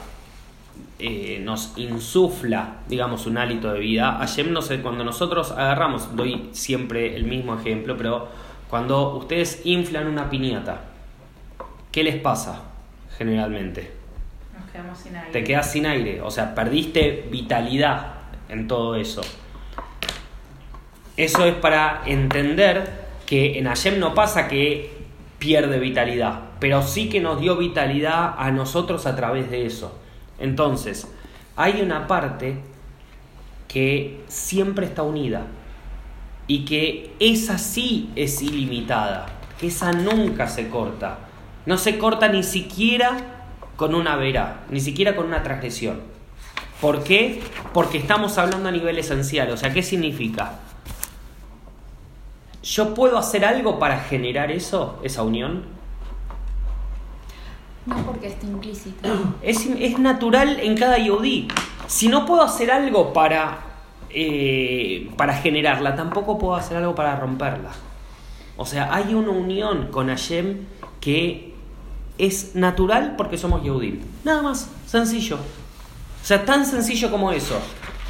[1.00, 6.50] eh, nos insufla, digamos, un hálito de vida, Hashem no sé, cuando nosotros agarramos, doy
[6.54, 8.30] siempre el mismo ejemplo, pero
[8.70, 10.82] cuando ustedes inflan una piñata,
[11.92, 12.64] ¿qué les pasa
[13.18, 13.92] generalmente?
[14.58, 15.32] Nos quedamos sin aire.
[15.32, 18.14] te quedas sin aire, o sea, perdiste vitalidad
[18.48, 19.22] en todo eso.
[21.18, 24.92] Eso es para entender que en Hashem no pasa que
[25.40, 29.98] pierde vitalidad, pero sí que nos dio vitalidad a nosotros a través de eso.
[30.40, 31.08] Entonces,
[31.56, 32.58] hay una parte
[33.68, 35.48] que siempre está unida
[36.48, 39.28] y que esa sí es ilimitada,
[39.60, 41.20] que esa nunca se corta.
[41.66, 43.18] No se corta ni siquiera
[43.76, 46.02] con una vera, ni siquiera con una transgresión.
[46.82, 47.42] ¿Por qué?
[47.74, 49.50] Porque estamos hablando a nivel esencial.
[49.52, 50.60] O sea, ¿qué significa?
[52.66, 55.64] ¿Yo puedo hacer algo para generar eso, esa unión?
[57.86, 59.08] No porque está implícito.
[59.44, 61.48] Es, es natural en cada yodí.
[61.86, 63.60] Si no puedo hacer algo para,
[64.10, 67.70] eh, para generarla, tampoco puedo hacer algo para romperla.
[68.58, 70.66] O sea, hay una unión con Hashem
[71.00, 71.54] que
[72.18, 74.00] es natural porque somos Yehudim.
[74.24, 75.36] Nada más, sencillo.
[75.36, 77.60] O sea, tan sencillo como eso.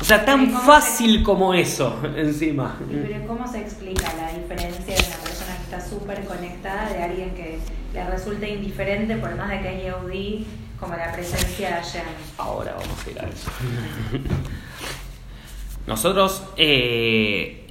[0.02, 2.78] O sea, tan ¿Y cómo se- fácil como eso, encima.
[2.90, 7.34] Pero ¿cómo se explica la diferencia de una persona que está súper conectada de alguien
[7.34, 7.60] que
[7.94, 10.46] le resulta indiferente por más de que es Yehudi,
[10.80, 12.04] como la presencia de Hashem?
[12.38, 13.50] Ahora vamos a ir a eso.
[15.88, 17.68] Nosotros, eh,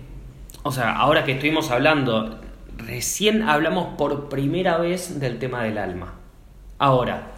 [0.62, 2.40] o sea, ahora que estuvimos hablando,
[2.78, 6.14] recién hablamos por primera vez del tema del alma.
[6.78, 7.32] Ahora,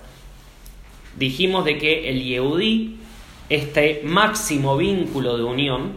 [1.17, 3.01] dijimos de que el Yehudí,
[3.49, 5.93] este máximo vínculo de unión,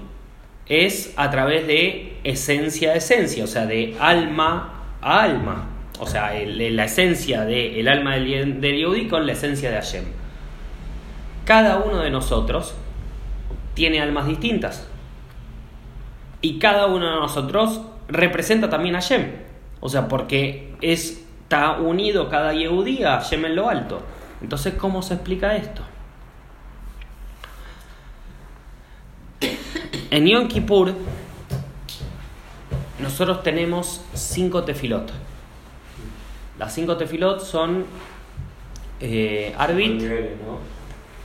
[0.67, 5.67] es a través de esencia a esencia, o sea, de alma a alma.
[5.99, 10.03] O sea, el- la esencia del alma del, del Yehudí con la esencia de Hashem.
[11.45, 12.75] Cada uno de nosotros
[13.73, 14.87] tiene almas distintas.
[16.41, 19.25] Y cada uno de nosotros representa también a Hashem.
[19.81, 24.01] O sea, porque es- está unido cada Yehudí a Hashem en lo alto.
[24.41, 25.81] Entonces, ¿cómo se explica esto?
[30.11, 30.95] En Yom Kippur,
[32.99, 35.11] nosotros tenemos cinco tefilot.
[36.57, 37.85] Las cinco tefilot son
[38.99, 40.01] eh, Arbit,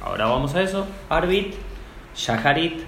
[0.02, 1.54] ahora vamos a eso, Arbit,
[2.14, 2.82] Shaharit,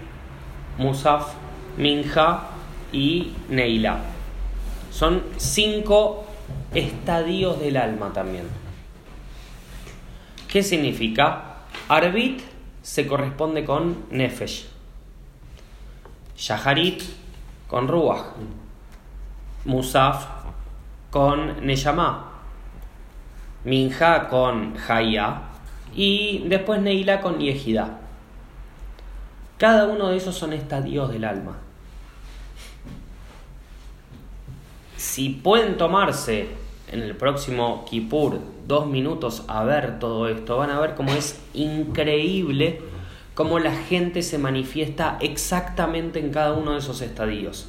[0.76, 1.32] Musaf,
[1.78, 2.50] Minja
[2.92, 4.00] y Neila.
[4.90, 6.26] Son cinco
[6.74, 8.44] estadios del alma también.
[10.46, 11.62] ¿Qué significa?
[11.88, 12.42] Arbit
[12.82, 14.75] se corresponde con Nefesh.
[16.36, 17.02] Shaharit
[17.68, 18.24] con Ruach.
[19.64, 20.26] Musaf
[21.10, 22.32] con Neyamá.
[23.64, 25.42] Minja con Haya.
[25.94, 27.98] Y después Neila con Yehida.
[29.58, 31.56] Cada uno de esos son estadios del alma.
[34.96, 36.48] Si pueden tomarse
[36.92, 41.40] en el próximo Kippur dos minutos a ver todo esto, van a ver cómo es
[41.54, 42.80] increíble
[43.36, 47.68] cómo la gente se manifiesta exactamente en cada uno de esos estadios.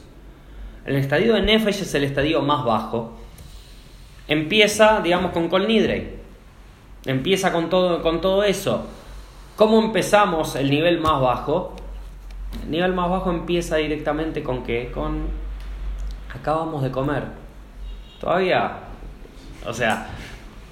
[0.86, 3.18] El estadio de Nefesh es el estadio más bajo.
[4.30, 6.20] Empieza, digamos, con Kol Nidrei.
[7.06, 8.88] Empieza con todo, con todo eso.
[9.58, 11.76] ¿Cómo empezamos el nivel más bajo?
[12.64, 14.90] El nivel más bajo empieza directamente con qué?
[14.94, 15.28] Con
[16.34, 17.24] acabamos de comer.
[18.22, 18.72] Todavía,
[19.68, 20.12] o sea,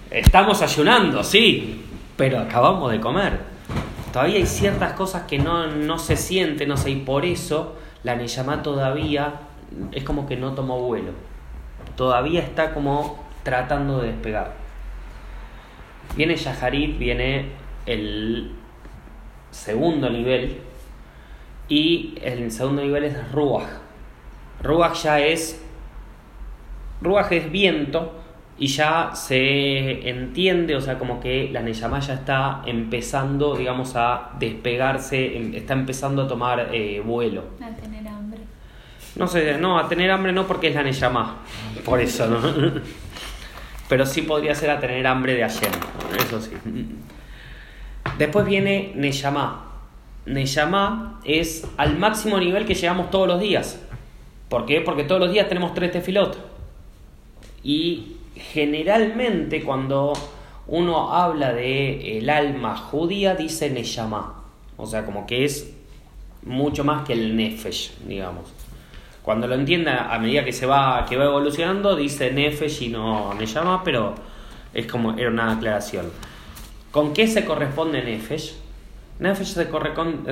[0.09, 1.83] estamos ayunando, sí,
[2.15, 3.54] pero acabamos de comer.
[4.15, 8.15] Todavía hay ciertas cosas que no, no se sienten, no sé, y por eso la
[8.15, 9.41] Neyamá todavía
[9.91, 11.11] es como que no tomó vuelo.
[11.97, 14.53] Todavía está como tratando de despegar.
[16.15, 17.49] Viene Yaharit, viene
[17.85, 18.53] el
[19.51, 20.61] segundo nivel,
[21.67, 23.67] y el segundo nivel es Ruach.
[24.63, 25.61] Ruach ya es.
[27.01, 28.13] Ruach es viento
[28.57, 34.31] y ya se entiende, o sea, como que la Neyamá ya está empezando, digamos, a
[34.39, 37.43] despegarse, em- está empezando a tomar eh, vuelo.
[37.61, 38.39] A tener hambre.
[39.17, 41.37] No sé, no, a tener hambre no porque es la Neyamá,
[41.83, 42.39] por eso, ¿no?
[43.89, 45.69] Pero sí podría ser a tener hambre de ayer,
[46.17, 46.51] eso sí.
[48.17, 49.63] Después viene Neyamá.
[50.25, 53.79] Neyamá es al máximo nivel que llegamos todos los días.
[54.49, 54.81] ¿Por qué?
[54.81, 56.37] Porque todos los días tenemos tres tefilot.
[57.63, 60.13] Y generalmente cuando
[60.67, 64.43] uno habla de el alma judía dice Neyamá.
[64.77, 65.73] O sea, como que es
[66.43, 68.51] mucho más que el Nefesh, digamos.
[69.21, 73.33] Cuando lo entienda a medida que se va, que va evolucionando, dice Nefesh y no
[73.33, 74.15] Neyamá, pero
[74.73, 76.11] es como era una aclaración.
[76.91, 78.55] ¿Con qué se corresponde Nefesh?
[79.19, 79.53] Nefesh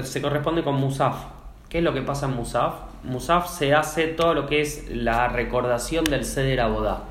[0.03, 1.15] se corresponde con Musaf.
[1.69, 2.73] ¿Qué es lo que pasa en Musaf?
[3.03, 7.03] Musaf se hace todo lo que es la recordación del Seder Abodá.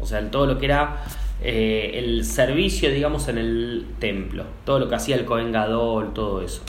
[0.00, 1.04] O sea, el- todo lo que era
[1.40, 4.44] eh, el servicio, digamos, en el templo.
[4.64, 6.62] Todo lo que hacía el Kohen Gadol, todo eso.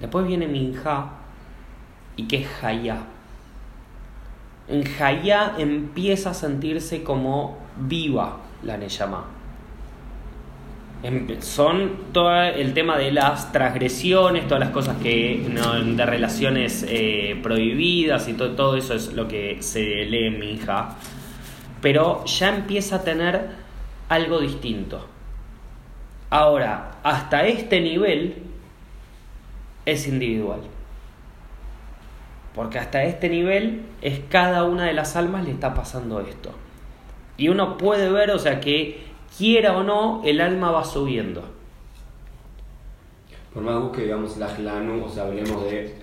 [0.00, 1.10] Después viene Minja
[2.16, 2.98] y que es Hayá.
[4.68, 9.24] En Hayá empieza a sentirse como viva la Neyamá.
[11.02, 16.84] Em- Son todo el tema de las transgresiones, todas las cosas que no, de relaciones
[16.88, 20.96] eh, prohibidas y todo, todo eso es lo que se lee en Minja.
[21.80, 23.50] Pero ya empieza a tener
[24.08, 25.06] algo distinto.
[26.30, 28.42] Ahora, hasta este nivel
[29.86, 30.60] es individual.
[32.54, 36.50] Porque hasta este nivel es cada una de las almas le está pasando esto.
[37.36, 41.44] Y uno puede ver, o sea, que quiera o no, el alma va subiendo.
[43.54, 45.94] Por más busque, digamos, la o sea, hablemos de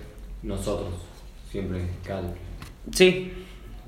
[0.42, 0.94] nosotros,
[1.50, 2.34] siempre, cal.
[2.90, 3.45] Sí,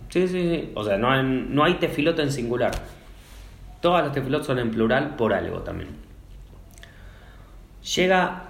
[0.09, 0.71] sí, sí, sí.
[0.75, 2.73] O sea, no hay, no hay tefilot en singular.
[3.81, 5.91] Todas las tefilot son en plural por algo también.
[7.95, 8.45] Llega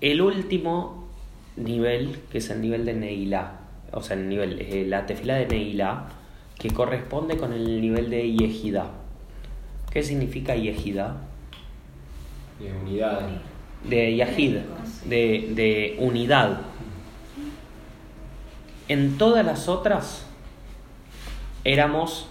[0.00, 1.08] el último
[1.56, 3.52] nivel, que es el nivel de Neilá.
[3.92, 6.06] O sea, el nivel, eh, la tefila de Neilá,
[6.58, 8.90] que corresponde con el nivel de Yehidá.
[9.90, 11.16] ¿Qué significa Yehidá?
[12.58, 13.28] De unidad.
[13.84, 14.56] de Yahid,
[15.06, 16.60] de, de unidad.
[18.88, 20.29] En todas las otras
[21.64, 22.28] éramos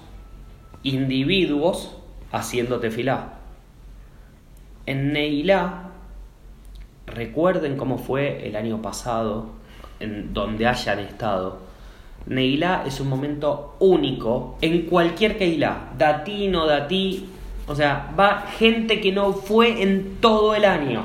[0.84, 1.96] individuos
[2.32, 3.34] haciendo tefilá.
[4.86, 5.92] En Neilá,
[7.06, 9.48] recuerden cómo fue el año pasado,
[10.00, 11.60] en donde hayan estado.
[12.26, 17.30] Neilá es un momento único en cualquier Keilá, datí, no datí,
[17.68, 21.04] o sea, va gente que no fue en todo el año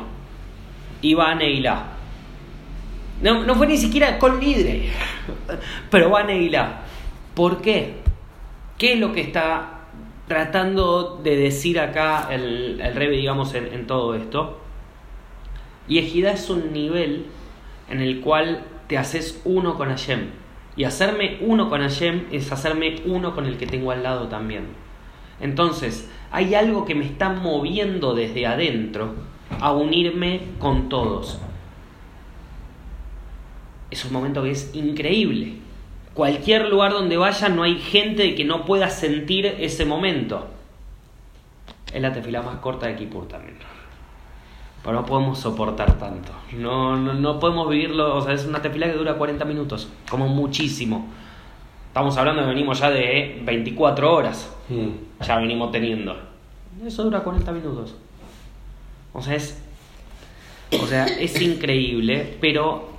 [1.03, 1.89] y va a Neilá.
[3.23, 4.89] No, no fue ni siquiera con Lidre,
[5.91, 6.81] pero va a Neilá.
[7.35, 8.04] ¿Por qué?
[8.79, 9.81] ¿Qué es lo que está
[10.27, 14.61] tratando de decir acá el, el digamos, en, en todo esto?
[15.87, 17.27] Y Ejidá es un nivel
[17.89, 20.31] en el cual te haces uno con Hashem.
[20.77, 24.67] Y hacerme uno con Hashem es hacerme uno con el que tengo al lado también.
[25.41, 29.15] Entonces, hay algo que me está moviendo desde adentro
[29.61, 31.39] a unirme con todos.
[33.91, 35.59] Es un momento que es increíble.
[36.15, 40.47] Cualquier lugar donde vaya no hay gente que no pueda sentir ese momento.
[41.93, 43.57] Es la tefila más corta de Kippur también.
[44.85, 46.31] Pero no podemos soportar tanto.
[46.53, 48.17] No, no, no podemos vivirlo.
[48.17, 49.89] O sea, es una tefila que dura 40 minutos.
[50.09, 51.09] Como muchísimo.
[51.89, 54.55] Estamos hablando de venimos ya de 24 horas.
[54.69, 55.25] Mm.
[55.25, 56.17] Ya venimos teniendo.
[56.85, 57.95] Eso dura 40 minutos.
[59.13, 59.61] O sea, es.
[60.81, 62.37] O sea, es increíble.
[62.41, 62.91] Pero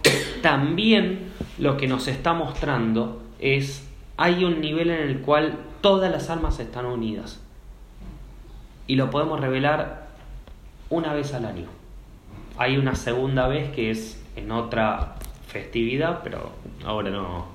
[0.42, 3.88] también lo que nos está mostrando es.
[4.18, 7.42] Hay un nivel en el cual todas las almas están unidas.
[8.88, 10.08] Y lo podemos revelar
[10.90, 11.68] una vez al año.
[12.58, 15.16] Hay una segunda vez que es en otra
[15.48, 16.52] festividad, pero
[16.86, 17.48] ahora no,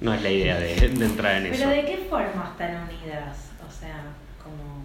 [0.00, 1.64] no es la idea de, de entrar en eso.
[1.64, 3.52] Pero ¿de qué forma están unidas?
[3.66, 4.04] O sea,
[4.42, 4.84] como,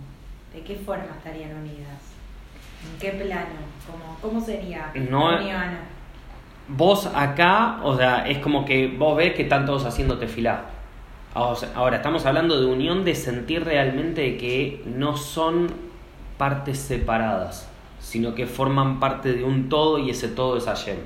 [0.54, 2.00] ¿de qué forma estarían unidas?
[2.90, 3.50] ¿En qué plano?
[3.86, 5.38] ¿Cómo, cómo sería No-?
[6.74, 10.62] Vos acá, o sea, es como que vos ves que están todos haciendo tefilá.
[11.34, 15.68] Ahora, estamos hablando de unión de sentir realmente que no son
[16.38, 17.70] partes separadas,
[18.00, 20.98] sino que forman parte de un todo y ese todo es Hashem.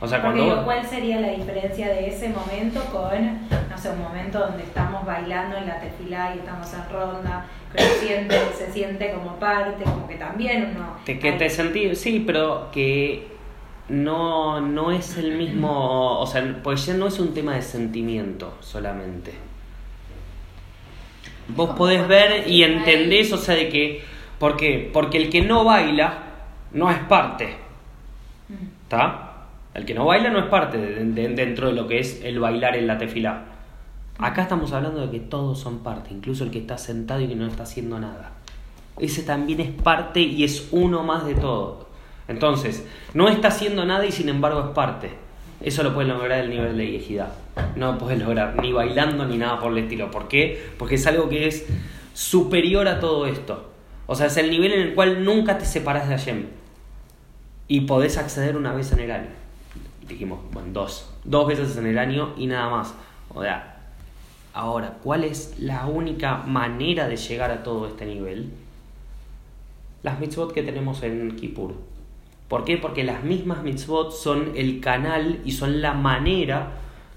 [0.00, 4.00] O sea, cuando vos- ¿cuál sería la diferencia de ese momento con, no sé, un
[4.02, 9.12] momento donde estamos bailando en la tefilá y estamos en ronda, que siente, se siente
[9.12, 10.96] como parte, como que también uno...
[11.04, 13.31] Te, que te sentí, sí, pero que
[13.92, 18.54] no, no es el mismo, o sea, pues ya no es un tema de sentimiento
[18.60, 19.32] solamente.
[21.48, 24.02] Vos podés ver y entendés, o sea, de que,
[24.38, 24.90] ¿por qué?
[24.92, 26.18] Porque el que no baila
[26.72, 27.56] no es parte.
[28.84, 29.28] ¿está?
[29.74, 32.38] El que no baila no es parte de- de- dentro de lo que es el
[32.40, 33.44] bailar en la tefilá.
[34.18, 37.34] Acá estamos hablando de que todos son parte, incluso el que está sentado y que
[37.34, 38.32] no está haciendo nada.
[38.98, 41.88] Ese también es parte y es uno más de todo.
[42.28, 45.10] Entonces, no está haciendo nada y sin embargo es parte.
[45.60, 47.32] Eso lo puede lograr el nivel de viejidad.
[47.76, 50.10] No lo puedes lograr ni bailando ni nada por el estilo.
[50.10, 50.70] ¿Por qué?
[50.78, 51.66] Porque es algo que es
[52.14, 53.70] superior a todo esto.
[54.06, 56.46] O sea, es el nivel en el cual nunca te separas de Hashem.
[57.68, 59.28] Y podés acceder una vez en el año.
[60.08, 61.08] Dijimos, bueno, dos.
[61.24, 62.94] Dos veces en el año y nada más.
[63.32, 63.76] O sea,
[64.52, 68.52] ahora, ¿cuál es la única manera de llegar a todo este nivel?
[70.02, 71.74] Las mitzvot que tenemos en Kippur.
[72.52, 72.76] ¿Por qué?
[72.76, 76.72] Porque las mismas mitzvot son el canal y son la manera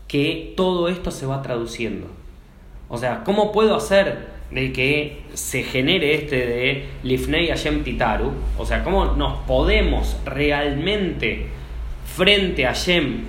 [0.08, 2.08] que todo esto se va traduciendo.
[2.88, 8.32] O sea, ¿cómo puedo hacer de que se genere este de Lifnei Hashem Titaru?
[8.58, 11.48] O sea, ¿cómo nos podemos realmente
[12.16, 13.26] frente a Hashem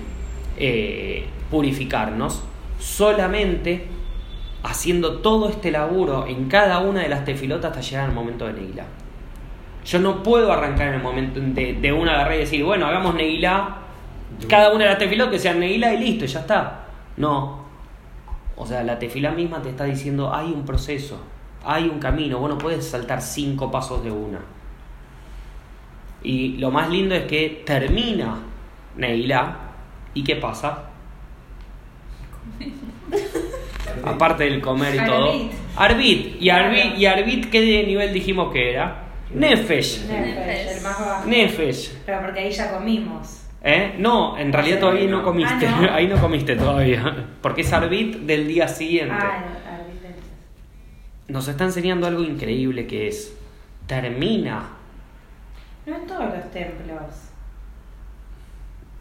[0.57, 2.41] eh, purificarnos?
[2.79, 3.83] Solamente
[4.63, 8.53] haciendo todo este laburo en cada una de las tefilotas hasta llegar al momento de
[8.53, 8.85] Neilá.
[9.87, 13.15] Yo no puedo arrancar en el momento de, de una agarrar y decir, bueno, hagamos
[13.15, 13.77] Neilá,
[14.49, 16.87] cada una de las tefilotas que sean Neilá y listo, ya está.
[17.15, 17.65] No.
[18.57, 21.21] O sea, la tefilá misma te está diciendo, hay un proceso,
[21.63, 24.39] hay un camino, vos no puedes saltar cinco pasos de una.
[26.21, 28.39] Y lo más lindo es que termina
[28.97, 29.57] Neilá,
[30.13, 30.89] ¿y qué pasa?
[34.03, 35.33] Aparte del comer y todo.
[35.77, 36.41] Arbit.
[36.41, 39.06] ¿Y Arbit, y Arbit qué nivel dijimos que era?
[39.33, 40.05] Nefesh.
[40.07, 41.25] Nefesh, el más bajo.
[41.27, 41.91] Nefesh.
[42.05, 43.43] Pero porque ahí ya comimos.
[43.63, 43.95] ¿Eh?
[43.97, 45.67] No, en realidad todavía no comiste.
[45.67, 45.91] Ah, ¿no?
[45.93, 47.25] Ahí no comiste todavía.
[47.41, 49.15] Porque es Arbit del día siguiente.
[49.17, 50.15] Ah, arbit.
[51.27, 53.35] Nos está enseñando algo increíble que es.
[53.87, 54.63] Termina.
[55.85, 57.27] No en todos los templos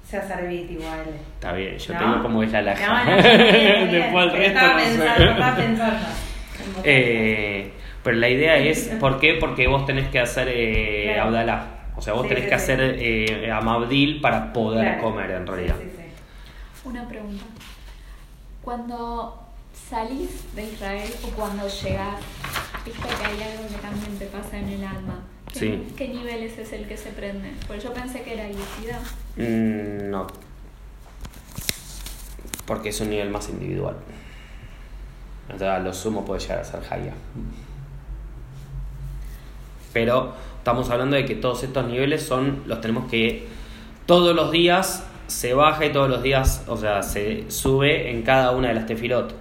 [0.08, 1.04] se hace arbit igual.
[1.34, 1.98] Está bien, yo ¿No?
[1.98, 3.04] te digo cómo es la laja.
[3.04, 3.92] no.
[3.92, 6.06] Después el resto Estaba pensando, estaba pensando.
[6.84, 7.72] Eh,
[8.06, 9.34] pero la idea es, ¿por qué?
[9.40, 11.28] Porque vos tenés que hacer eh, Claro.
[11.30, 11.66] Abdalá.
[11.96, 12.62] O sea, vos Sí, tenés sí, que sí.
[12.62, 15.02] hacer eh, Amabdil para poder Claro.
[15.02, 15.74] comer en realidad.
[15.80, 16.88] Sí, sí, sí.
[16.88, 17.44] Una pregunta.
[18.62, 19.42] Cuando
[19.88, 22.20] salís de Israel o cuando llegas
[22.84, 25.20] viste que hay algo que también te pasa en el alma.
[25.52, 25.86] ¿Qué, Sí.
[25.96, 27.52] ¿Qué niveles es el que se prende?
[27.66, 29.00] Pues yo pensé que era ilusidad.
[29.36, 30.26] Mm, no.
[32.66, 33.96] Porque es un nivel más individual.
[35.54, 37.12] O sea, lo sumo puede llegar a ser Haya.
[39.96, 43.48] Pero estamos hablando de que todos estos niveles son los tenemos que
[44.04, 48.50] todos los días se baja y todos los días, o sea, se sube en cada
[48.50, 49.34] una de las tefilot.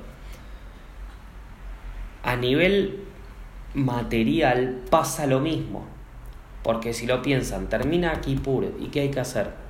[2.24, 3.02] A nivel
[3.74, 5.86] material pasa lo mismo.
[6.64, 9.65] Porque si lo piensan, termina Kippur y ¿qué hay que hacer?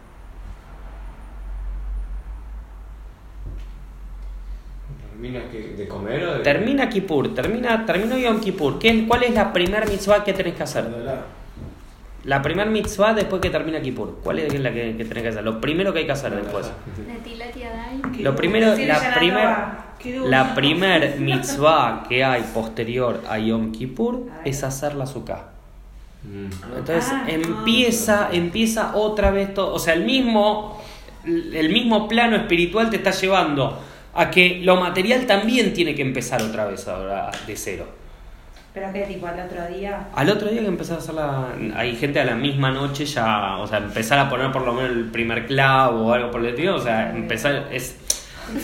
[5.26, 6.40] ¿Termina que- de comer o de.?
[6.44, 8.78] Termina Kippur, termina, terminó Yom Kippur.
[8.80, 10.86] ¿Qué, ¿Cuál es la primer mitzvah que tenés que hacer?
[12.26, 14.20] La primer mitzvah después que termina Kippur.
[14.24, 15.44] ¿Cuál es la que, que tenés que hacer?
[15.44, 16.72] Lo primero que hay que hacer después.
[18.20, 19.86] Lo primero, la Shana primer, Tova.
[20.00, 20.30] Qué dulce.
[20.30, 25.50] la primer mitzvah que hay posterior a Yom Kippur es hacer la sukkah.
[26.24, 26.78] Mm.
[26.78, 29.74] Entonces Ah, empieza, empieza otra vez todo.
[29.74, 30.82] O sea, el mismo,
[31.26, 33.80] el mismo plano espiritual te está llevando
[34.16, 37.86] a que lo material también tiene que empezar otra vez ahora de cero.
[38.74, 40.08] Pero que tipo al otro día.
[40.14, 41.48] Al otro día que empezar a hacer la.
[41.76, 43.58] Hay gente a la misma noche ya.
[43.58, 46.48] O sea, empezar a poner por lo menos el primer clavo o algo por el
[46.48, 46.76] estilo.
[46.76, 47.68] O sea, empezar.
[47.72, 47.98] es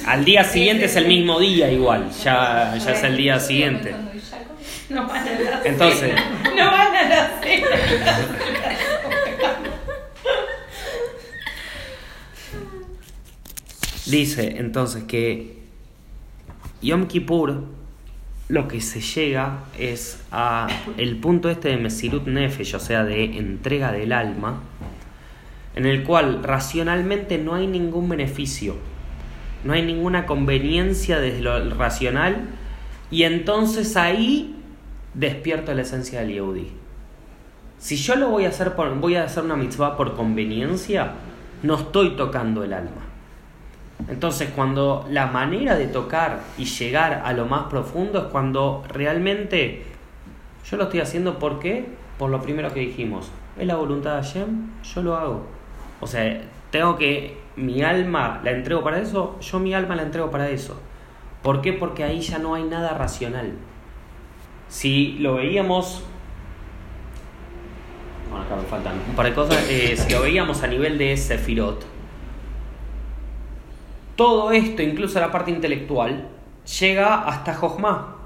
[0.06, 2.10] Al día siguiente es el mismo día igual.
[2.24, 3.96] Ya, ya es el día siguiente.
[4.90, 6.14] No van a la Entonces.
[6.58, 7.68] No van a la cena.
[14.12, 15.56] Dice entonces que
[16.82, 17.64] Yom Kippur
[18.50, 23.38] lo que se llega es a el punto este de Mesirut Nefesh, o sea, de
[23.38, 24.64] entrega del alma,
[25.78, 28.76] en el cual racionalmente no hay ningún beneficio,
[29.64, 32.50] no hay ninguna conveniencia desde lo racional,
[33.12, 34.58] y entonces ahí
[35.14, 36.68] despierto la esencia del Yehudi.
[37.80, 41.14] Si yo lo voy a hacer por, voy a hacer una mitzvah por conveniencia,
[41.64, 43.11] no estoy tocando el alma.
[44.10, 49.84] Entonces, cuando la manera de tocar y llegar a lo más profundo es cuando realmente
[50.70, 51.86] yo lo estoy haciendo ¿por qué?
[52.18, 55.46] Por lo primero que dijimos, es la voluntad de Hashem, yo lo hago.
[56.00, 60.32] O sea, tengo que mi alma la entrego para eso, yo mi alma la entrego
[60.32, 60.80] para eso.
[61.42, 61.74] ¿Por qué?
[61.74, 63.54] Porque ahí ya no hay nada racional.
[64.68, 66.04] Si lo veíamos
[68.32, 69.66] bueno, acá me faltan un par de cosas.
[69.70, 71.86] Eh, si lo veíamos a nivel de Sefirot,
[74.22, 76.28] todo esto, incluso la parte intelectual,
[76.80, 78.18] llega hasta Jochma.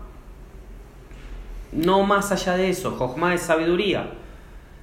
[1.71, 4.11] No más allá de eso, Jochma es sabiduría.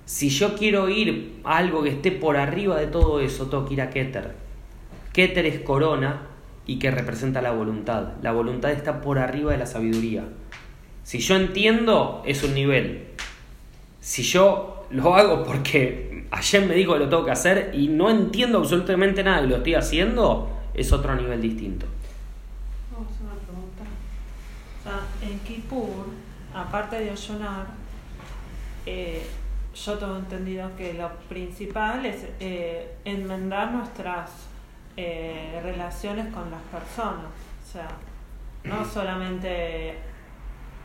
[0.07, 3.75] Si yo quiero ir a algo que esté por arriba de todo eso, tengo que
[3.75, 4.35] ir a Keter.
[5.13, 6.29] Keter es corona
[6.65, 8.15] y que representa la voluntad.
[8.23, 10.25] La voluntad está por arriba de la sabiduría.
[11.03, 13.09] Si yo entiendo, es un nivel.
[14.01, 18.09] Si yo lo hago porque ayer me dijo que lo tengo que hacer y no
[18.09, 21.87] entiendo absolutamente nada y lo estoy haciendo, es otro nivel distinto.
[22.93, 23.83] Vamos a hacer una pregunta.
[24.81, 26.07] O sea, en Kippur,
[26.55, 27.67] aparte de ayunar,
[28.87, 29.27] eh,
[29.75, 34.31] yo tengo entendido que lo principal es eh, enmendar nuestras
[34.97, 37.27] eh, relaciones con las personas.
[37.67, 37.89] O sea,
[38.65, 39.97] no solamente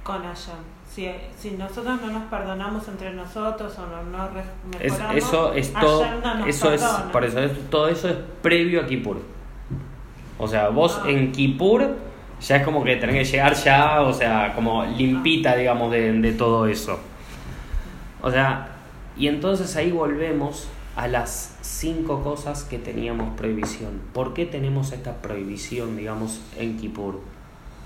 [0.03, 0.55] con Hashem.
[0.89, 4.43] Si, si nosotros no nos perdonamos entre nosotros o no nos re-
[4.79, 7.11] Es- mejoramos, eso es todo, no nos eso es, perdona.
[7.11, 9.21] por eso es- todo eso es previo a Kippur.
[10.39, 11.97] O sea, vos en Kippur
[12.39, 16.67] ya es como que tenés que llegar ya, o sea, como limpita, digamos, de, todo
[16.67, 16.99] eso.
[18.21, 18.69] O sea,
[19.17, 24.01] y entonces ahí volvemos a las cinco cosas que teníamos prohibición.
[24.13, 27.21] ¿Por qué tenemos esta prohibición, digamos, en Kippur?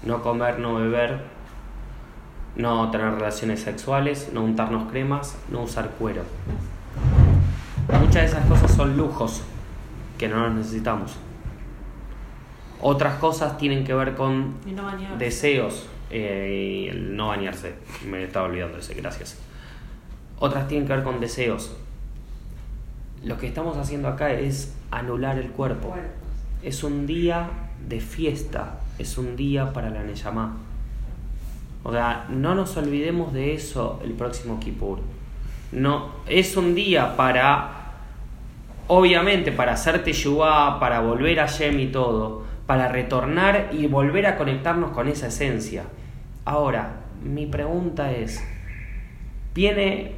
[0.03, 1.21] No comer, no beber,
[2.55, 6.23] no tener relaciones sexuales, no untarnos cremas, no usar cuero.
[7.99, 9.43] Muchas de esas cosas son lujos
[10.17, 11.15] que no los necesitamos.
[12.81, 17.75] Otras cosas tienen que ver con no deseos eh, el no bañarse.
[18.07, 19.37] Me estaba olvidando ese, gracias.
[20.39, 21.75] Otras tienen que ver con deseos.
[23.23, 25.95] Lo que estamos haciendo acá es anular el cuerpo.
[26.63, 27.49] Es un día
[27.87, 30.57] de fiesta, es un día para la Neyamá.
[31.83, 34.99] O sea, no nos olvidemos de eso el próximo Kippur.
[35.71, 37.93] No, es un día para,
[38.87, 44.37] obviamente, para hacer Teshuvah, para volver a Shem y todo, para retornar y volver a
[44.37, 45.83] conectarnos con esa esencia.
[46.45, 46.93] Ahora,
[47.23, 48.43] mi pregunta es,
[49.53, 50.13] viene,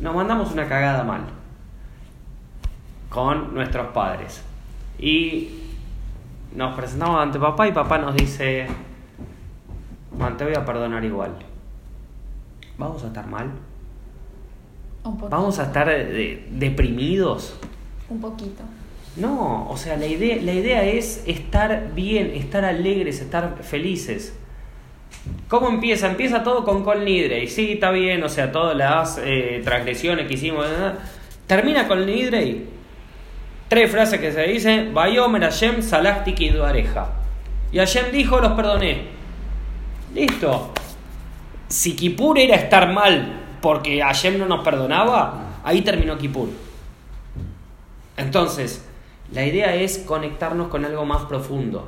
[0.00, 1.22] nos mandamos una cagada mal
[3.08, 4.42] con nuestros padres
[4.98, 5.50] y
[6.54, 8.66] nos presentamos ante papá y papá nos dice,
[10.16, 11.32] "Man, te voy a perdonar igual.
[12.78, 13.50] ¿vamos a estar mal?
[15.04, 15.36] Un poquito.
[15.36, 17.56] ¿Vamos a estar deprimidos?
[18.08, 18.62] Un poquito.
[19.18, 24.32] No, o sea, la idea, la idea es estar bien, estar alegres, estar felices.
[25.48, 26.08] ¿Cómo empieza?
[26.08, 27.08] Empieza todo con Col.
[27.08, 30.66] Y sí, está bien, o sea, todas las eh, transgresiones que hicimos.
[31.46, 32.62] Termina con Nidre.
[33.68, 37.10] Tres frases que se dicen: Bayomer Hashem Salachtiki Duareja.
[37.72, 39.02] Y Hashem dijo: Los perdoné.
[40.14, 40.72] Listo.
[41.66, 46.48] Si Kippur era estar mal porque Hashem no nos perdonaba, ahí terminó Kippur.
[48.16, 48.87] Entonces,
[49.32, 51.86] la idea es conectarnos con algo más profundo.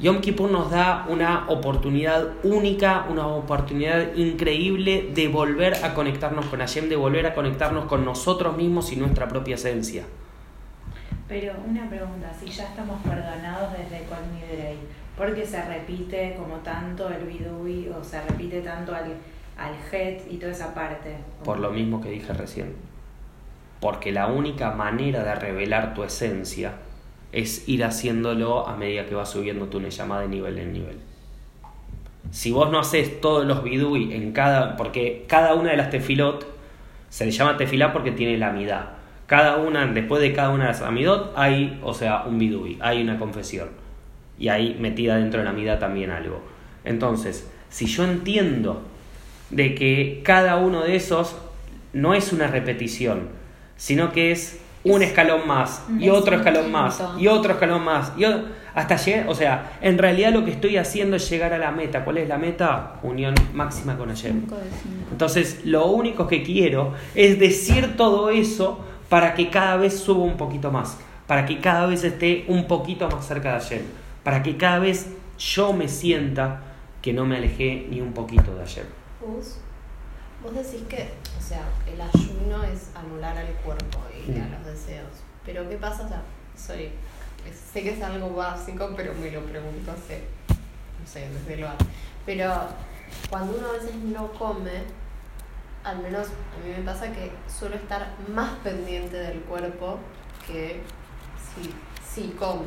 [0.00, 6.60] Yom Kippur nos da una oportunidad única, una oportunidad increíble de volver a conectarnos con
[6.60, 10.04] Hashem, de volver a conectarnos con nosotros mismos y nuestra propia esencia.
[11.28, 14.78] Pero una pregunta, si ya estamos perdonados desde Kol Nidrei,
[15.16, 19.14] ¿por qué se repite como tanto el bidui o se repite tanto al,
[19.56, 21.16] al het y toda esa parte?
[21.44, 22.91] Por lo mismo que dije recién.
[23.82, 26.74] Porque la única manera de revelar tu esencia
[27.32, 30.98] es ir haciéndolo a medida que vas subiendo tu llamada de nivel en nivel.
[32.30, 34.76] Si vos no haces todos los bidui en cada.
[34.76, 36.46] porque cada una de las tefilot
[37.08, 38.90] se le llama tefilá porque tiene la amidad.
[39.26, 43.02] Cada una, después de cada una de las amidot, hay, o sea, un bidui, hay
[43.02, 43.70] una confesión.
[44.38, 46.40] Y ahí metida dentro de la amidad también algo.
[46.84, 48.82] Entonces, si yo entiendo
[49.50, 51.36] de que cada uno de esos
[51.92, 53.42] no es una repetición,
[53.82, 58.24] sino que es un escalón más y otro escalón más y otro escalón más y
[58.24, 61.70] o- hasta llegar, o sea, en realidad lo que estoy haciendo es llegar a la
[61.72, 62.04] meta.
[62.04, 62.94] ¿Cuál es la meta?
[63.02, 64.56] Unión máxima con cinco.
[65.10, 70.36] Entonces, lo único que quiero es decir todo eso para que cada vez suba un
[70.36, 73.82] poquito más, para que cada vez esté un poquito más cerca de Hashem,
[74.22, 75.08] para que cada vez
[75.38, 76.62] yo me sienta
[77.02, 78.86] que no me alejé ni un poquito de Hashem.
[80.42, 85.22] Vos, decís que, o sea, el ayuno es anular al cuerpo y a los deseos.
[85.44, 86.04] Pero ¿qué pasa?
[86.04, 86.22] O sea,
[86.56, 86.90] soy,
[87.72, 90.22] sé que es algo básico, pero me lo pregunto hace,
[91.00, 91.68] no sé, desde lo
[92.26, 92.52] Pero
[93.30, 94.82] cuando uno a veces no come,
[95.84, 99.98] al menos a mí me pasa que suelo estar más pendiente del cuerpo
[100.46, 100.80] que
[101.54, 102.64] si, si como.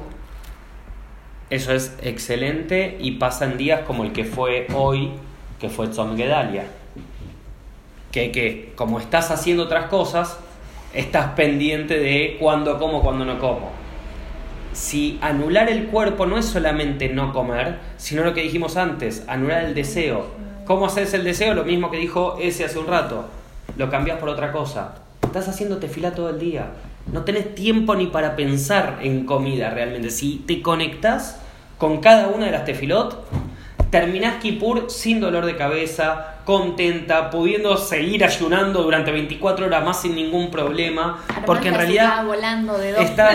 [1.49, 5.11] Eso es excelente y pasan días como el que fue hoy,
[5.59, 6.65] que fue Tzom Gedalia.
[8.15, 10.37] Que, que como estás haciendo otras cosas,
[10.93, 13.71] estás pendiente de cuándo como, cuándo no como.
[14.71, 19.65] Si anular el cuerpo no es solamente no comer, sino lo que dijimos antes, anular
[19.65, 20.27] el deseo.
[20.65, 21.55] ¿Cómo haces el deseo?
[21.55, 23.25] Lo mismo que dijo ese hace un rato.
[23.75, 24.95] Lo cambias por otra cosa.
[25.21, 26.67] Estás haciendo tefilá todo el día.
[27.11, 30.09] No tenés tiempo ni para pensar en comida realmente.
[30.09, 31.41] Si te conectás
[31.77, 33.25] con cada una de las tefilot,
[33.89, 40.15] terminás Kippur sin dolor de cabeza, contenta, pudiendo seguir ayunando durante 24 horas más sin
[40.15, 41.23] ningún problema.
[41.45, 43.25] Porque en realidad estaba volando de dos pisos.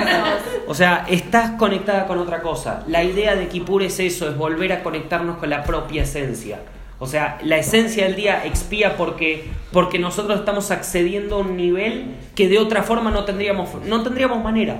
[0.67, 2.85] o sea, estás conectada con otra cosa.
[2.87, 6.61] La idea de Kippur es eso, es volver a conectarnos con la propia esencia.
[7.03, 12.15] O sea, la esencia del día expía porque, porque nosotros estamos accediendo a un nivel
[12.35, 14.79] que de otra forma no tendríamos, no tendríamos manera.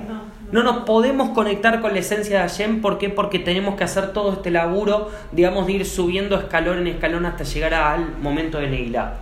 [0.51, 2.81] No, No nos podemos conectar con la esencia de Hashem.
[2.81, 3.09] ¿Por qué?
[3.09, 7.43] Porque tenemos que hacer todo este laburo, digamos, de ir subiendo escalón en escalón hasta
[7.43, 9.17] llegar al momento de Neilá.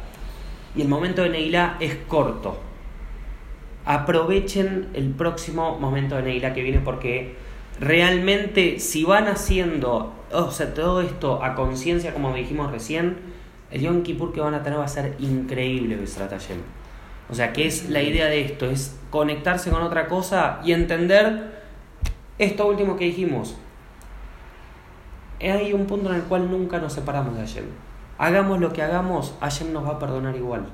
[0.75, 2.69] Y el momento de Neilá es corto
[3.89, 7.35] aprovechen el próximo momento de Neila que viene porque
[7.79, 13.17] realmente si van haciendo o sea, todo esto a conciencia como dijimos recién,
[13.71, 16.59] el Yom Kippur que van a tener va a ser increíble Besrat Hashem.
[17.29, 21.59] O sea, que es la idea de esto, es conectarse con otra cosa y entender
[22.37, 23.55] esto último que dijimos.
[25.39, 27.65] Hay un punto en el cual nunca nos separamos de Hashem.
[28.17, 30.65] Hagamos lo que hagamos, Hashem nos va a perdonar igual.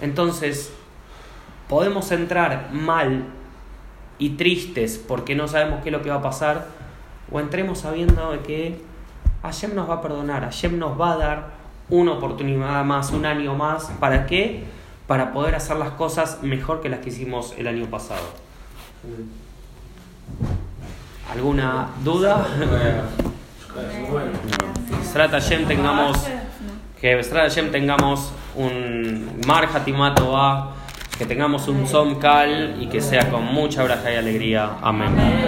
[0.00, 0.72] Entonces,
[1.68, 3.26] podemos entrar mal
[4.18, 6.66] y tristes porque no sabemos qué es lo que va a pasar,
[7.30, 8.82] o entremos sabiendo de que
[9.42, 11.50] Hashem nos va a perdonar, Hashem nos va a dar
[11.88, 14.64] una oportunidad más, un año más, ¿para qué?
[15.10, 18.22] Para poder hacer las cosas mejor que las que hicimos el año pasado.
[21.32, 22.46] ¿Alguna duda?
[25.00, 26.16] Besrat Hashem tengamos
[27.00, 30.74] que Besrat Hashem tengamos un Mar Hatimato
[31.18, 34.76] que tengamos un Som Kal y que sea con mucha braja y alegría.
[34.80, 35.10] Amén.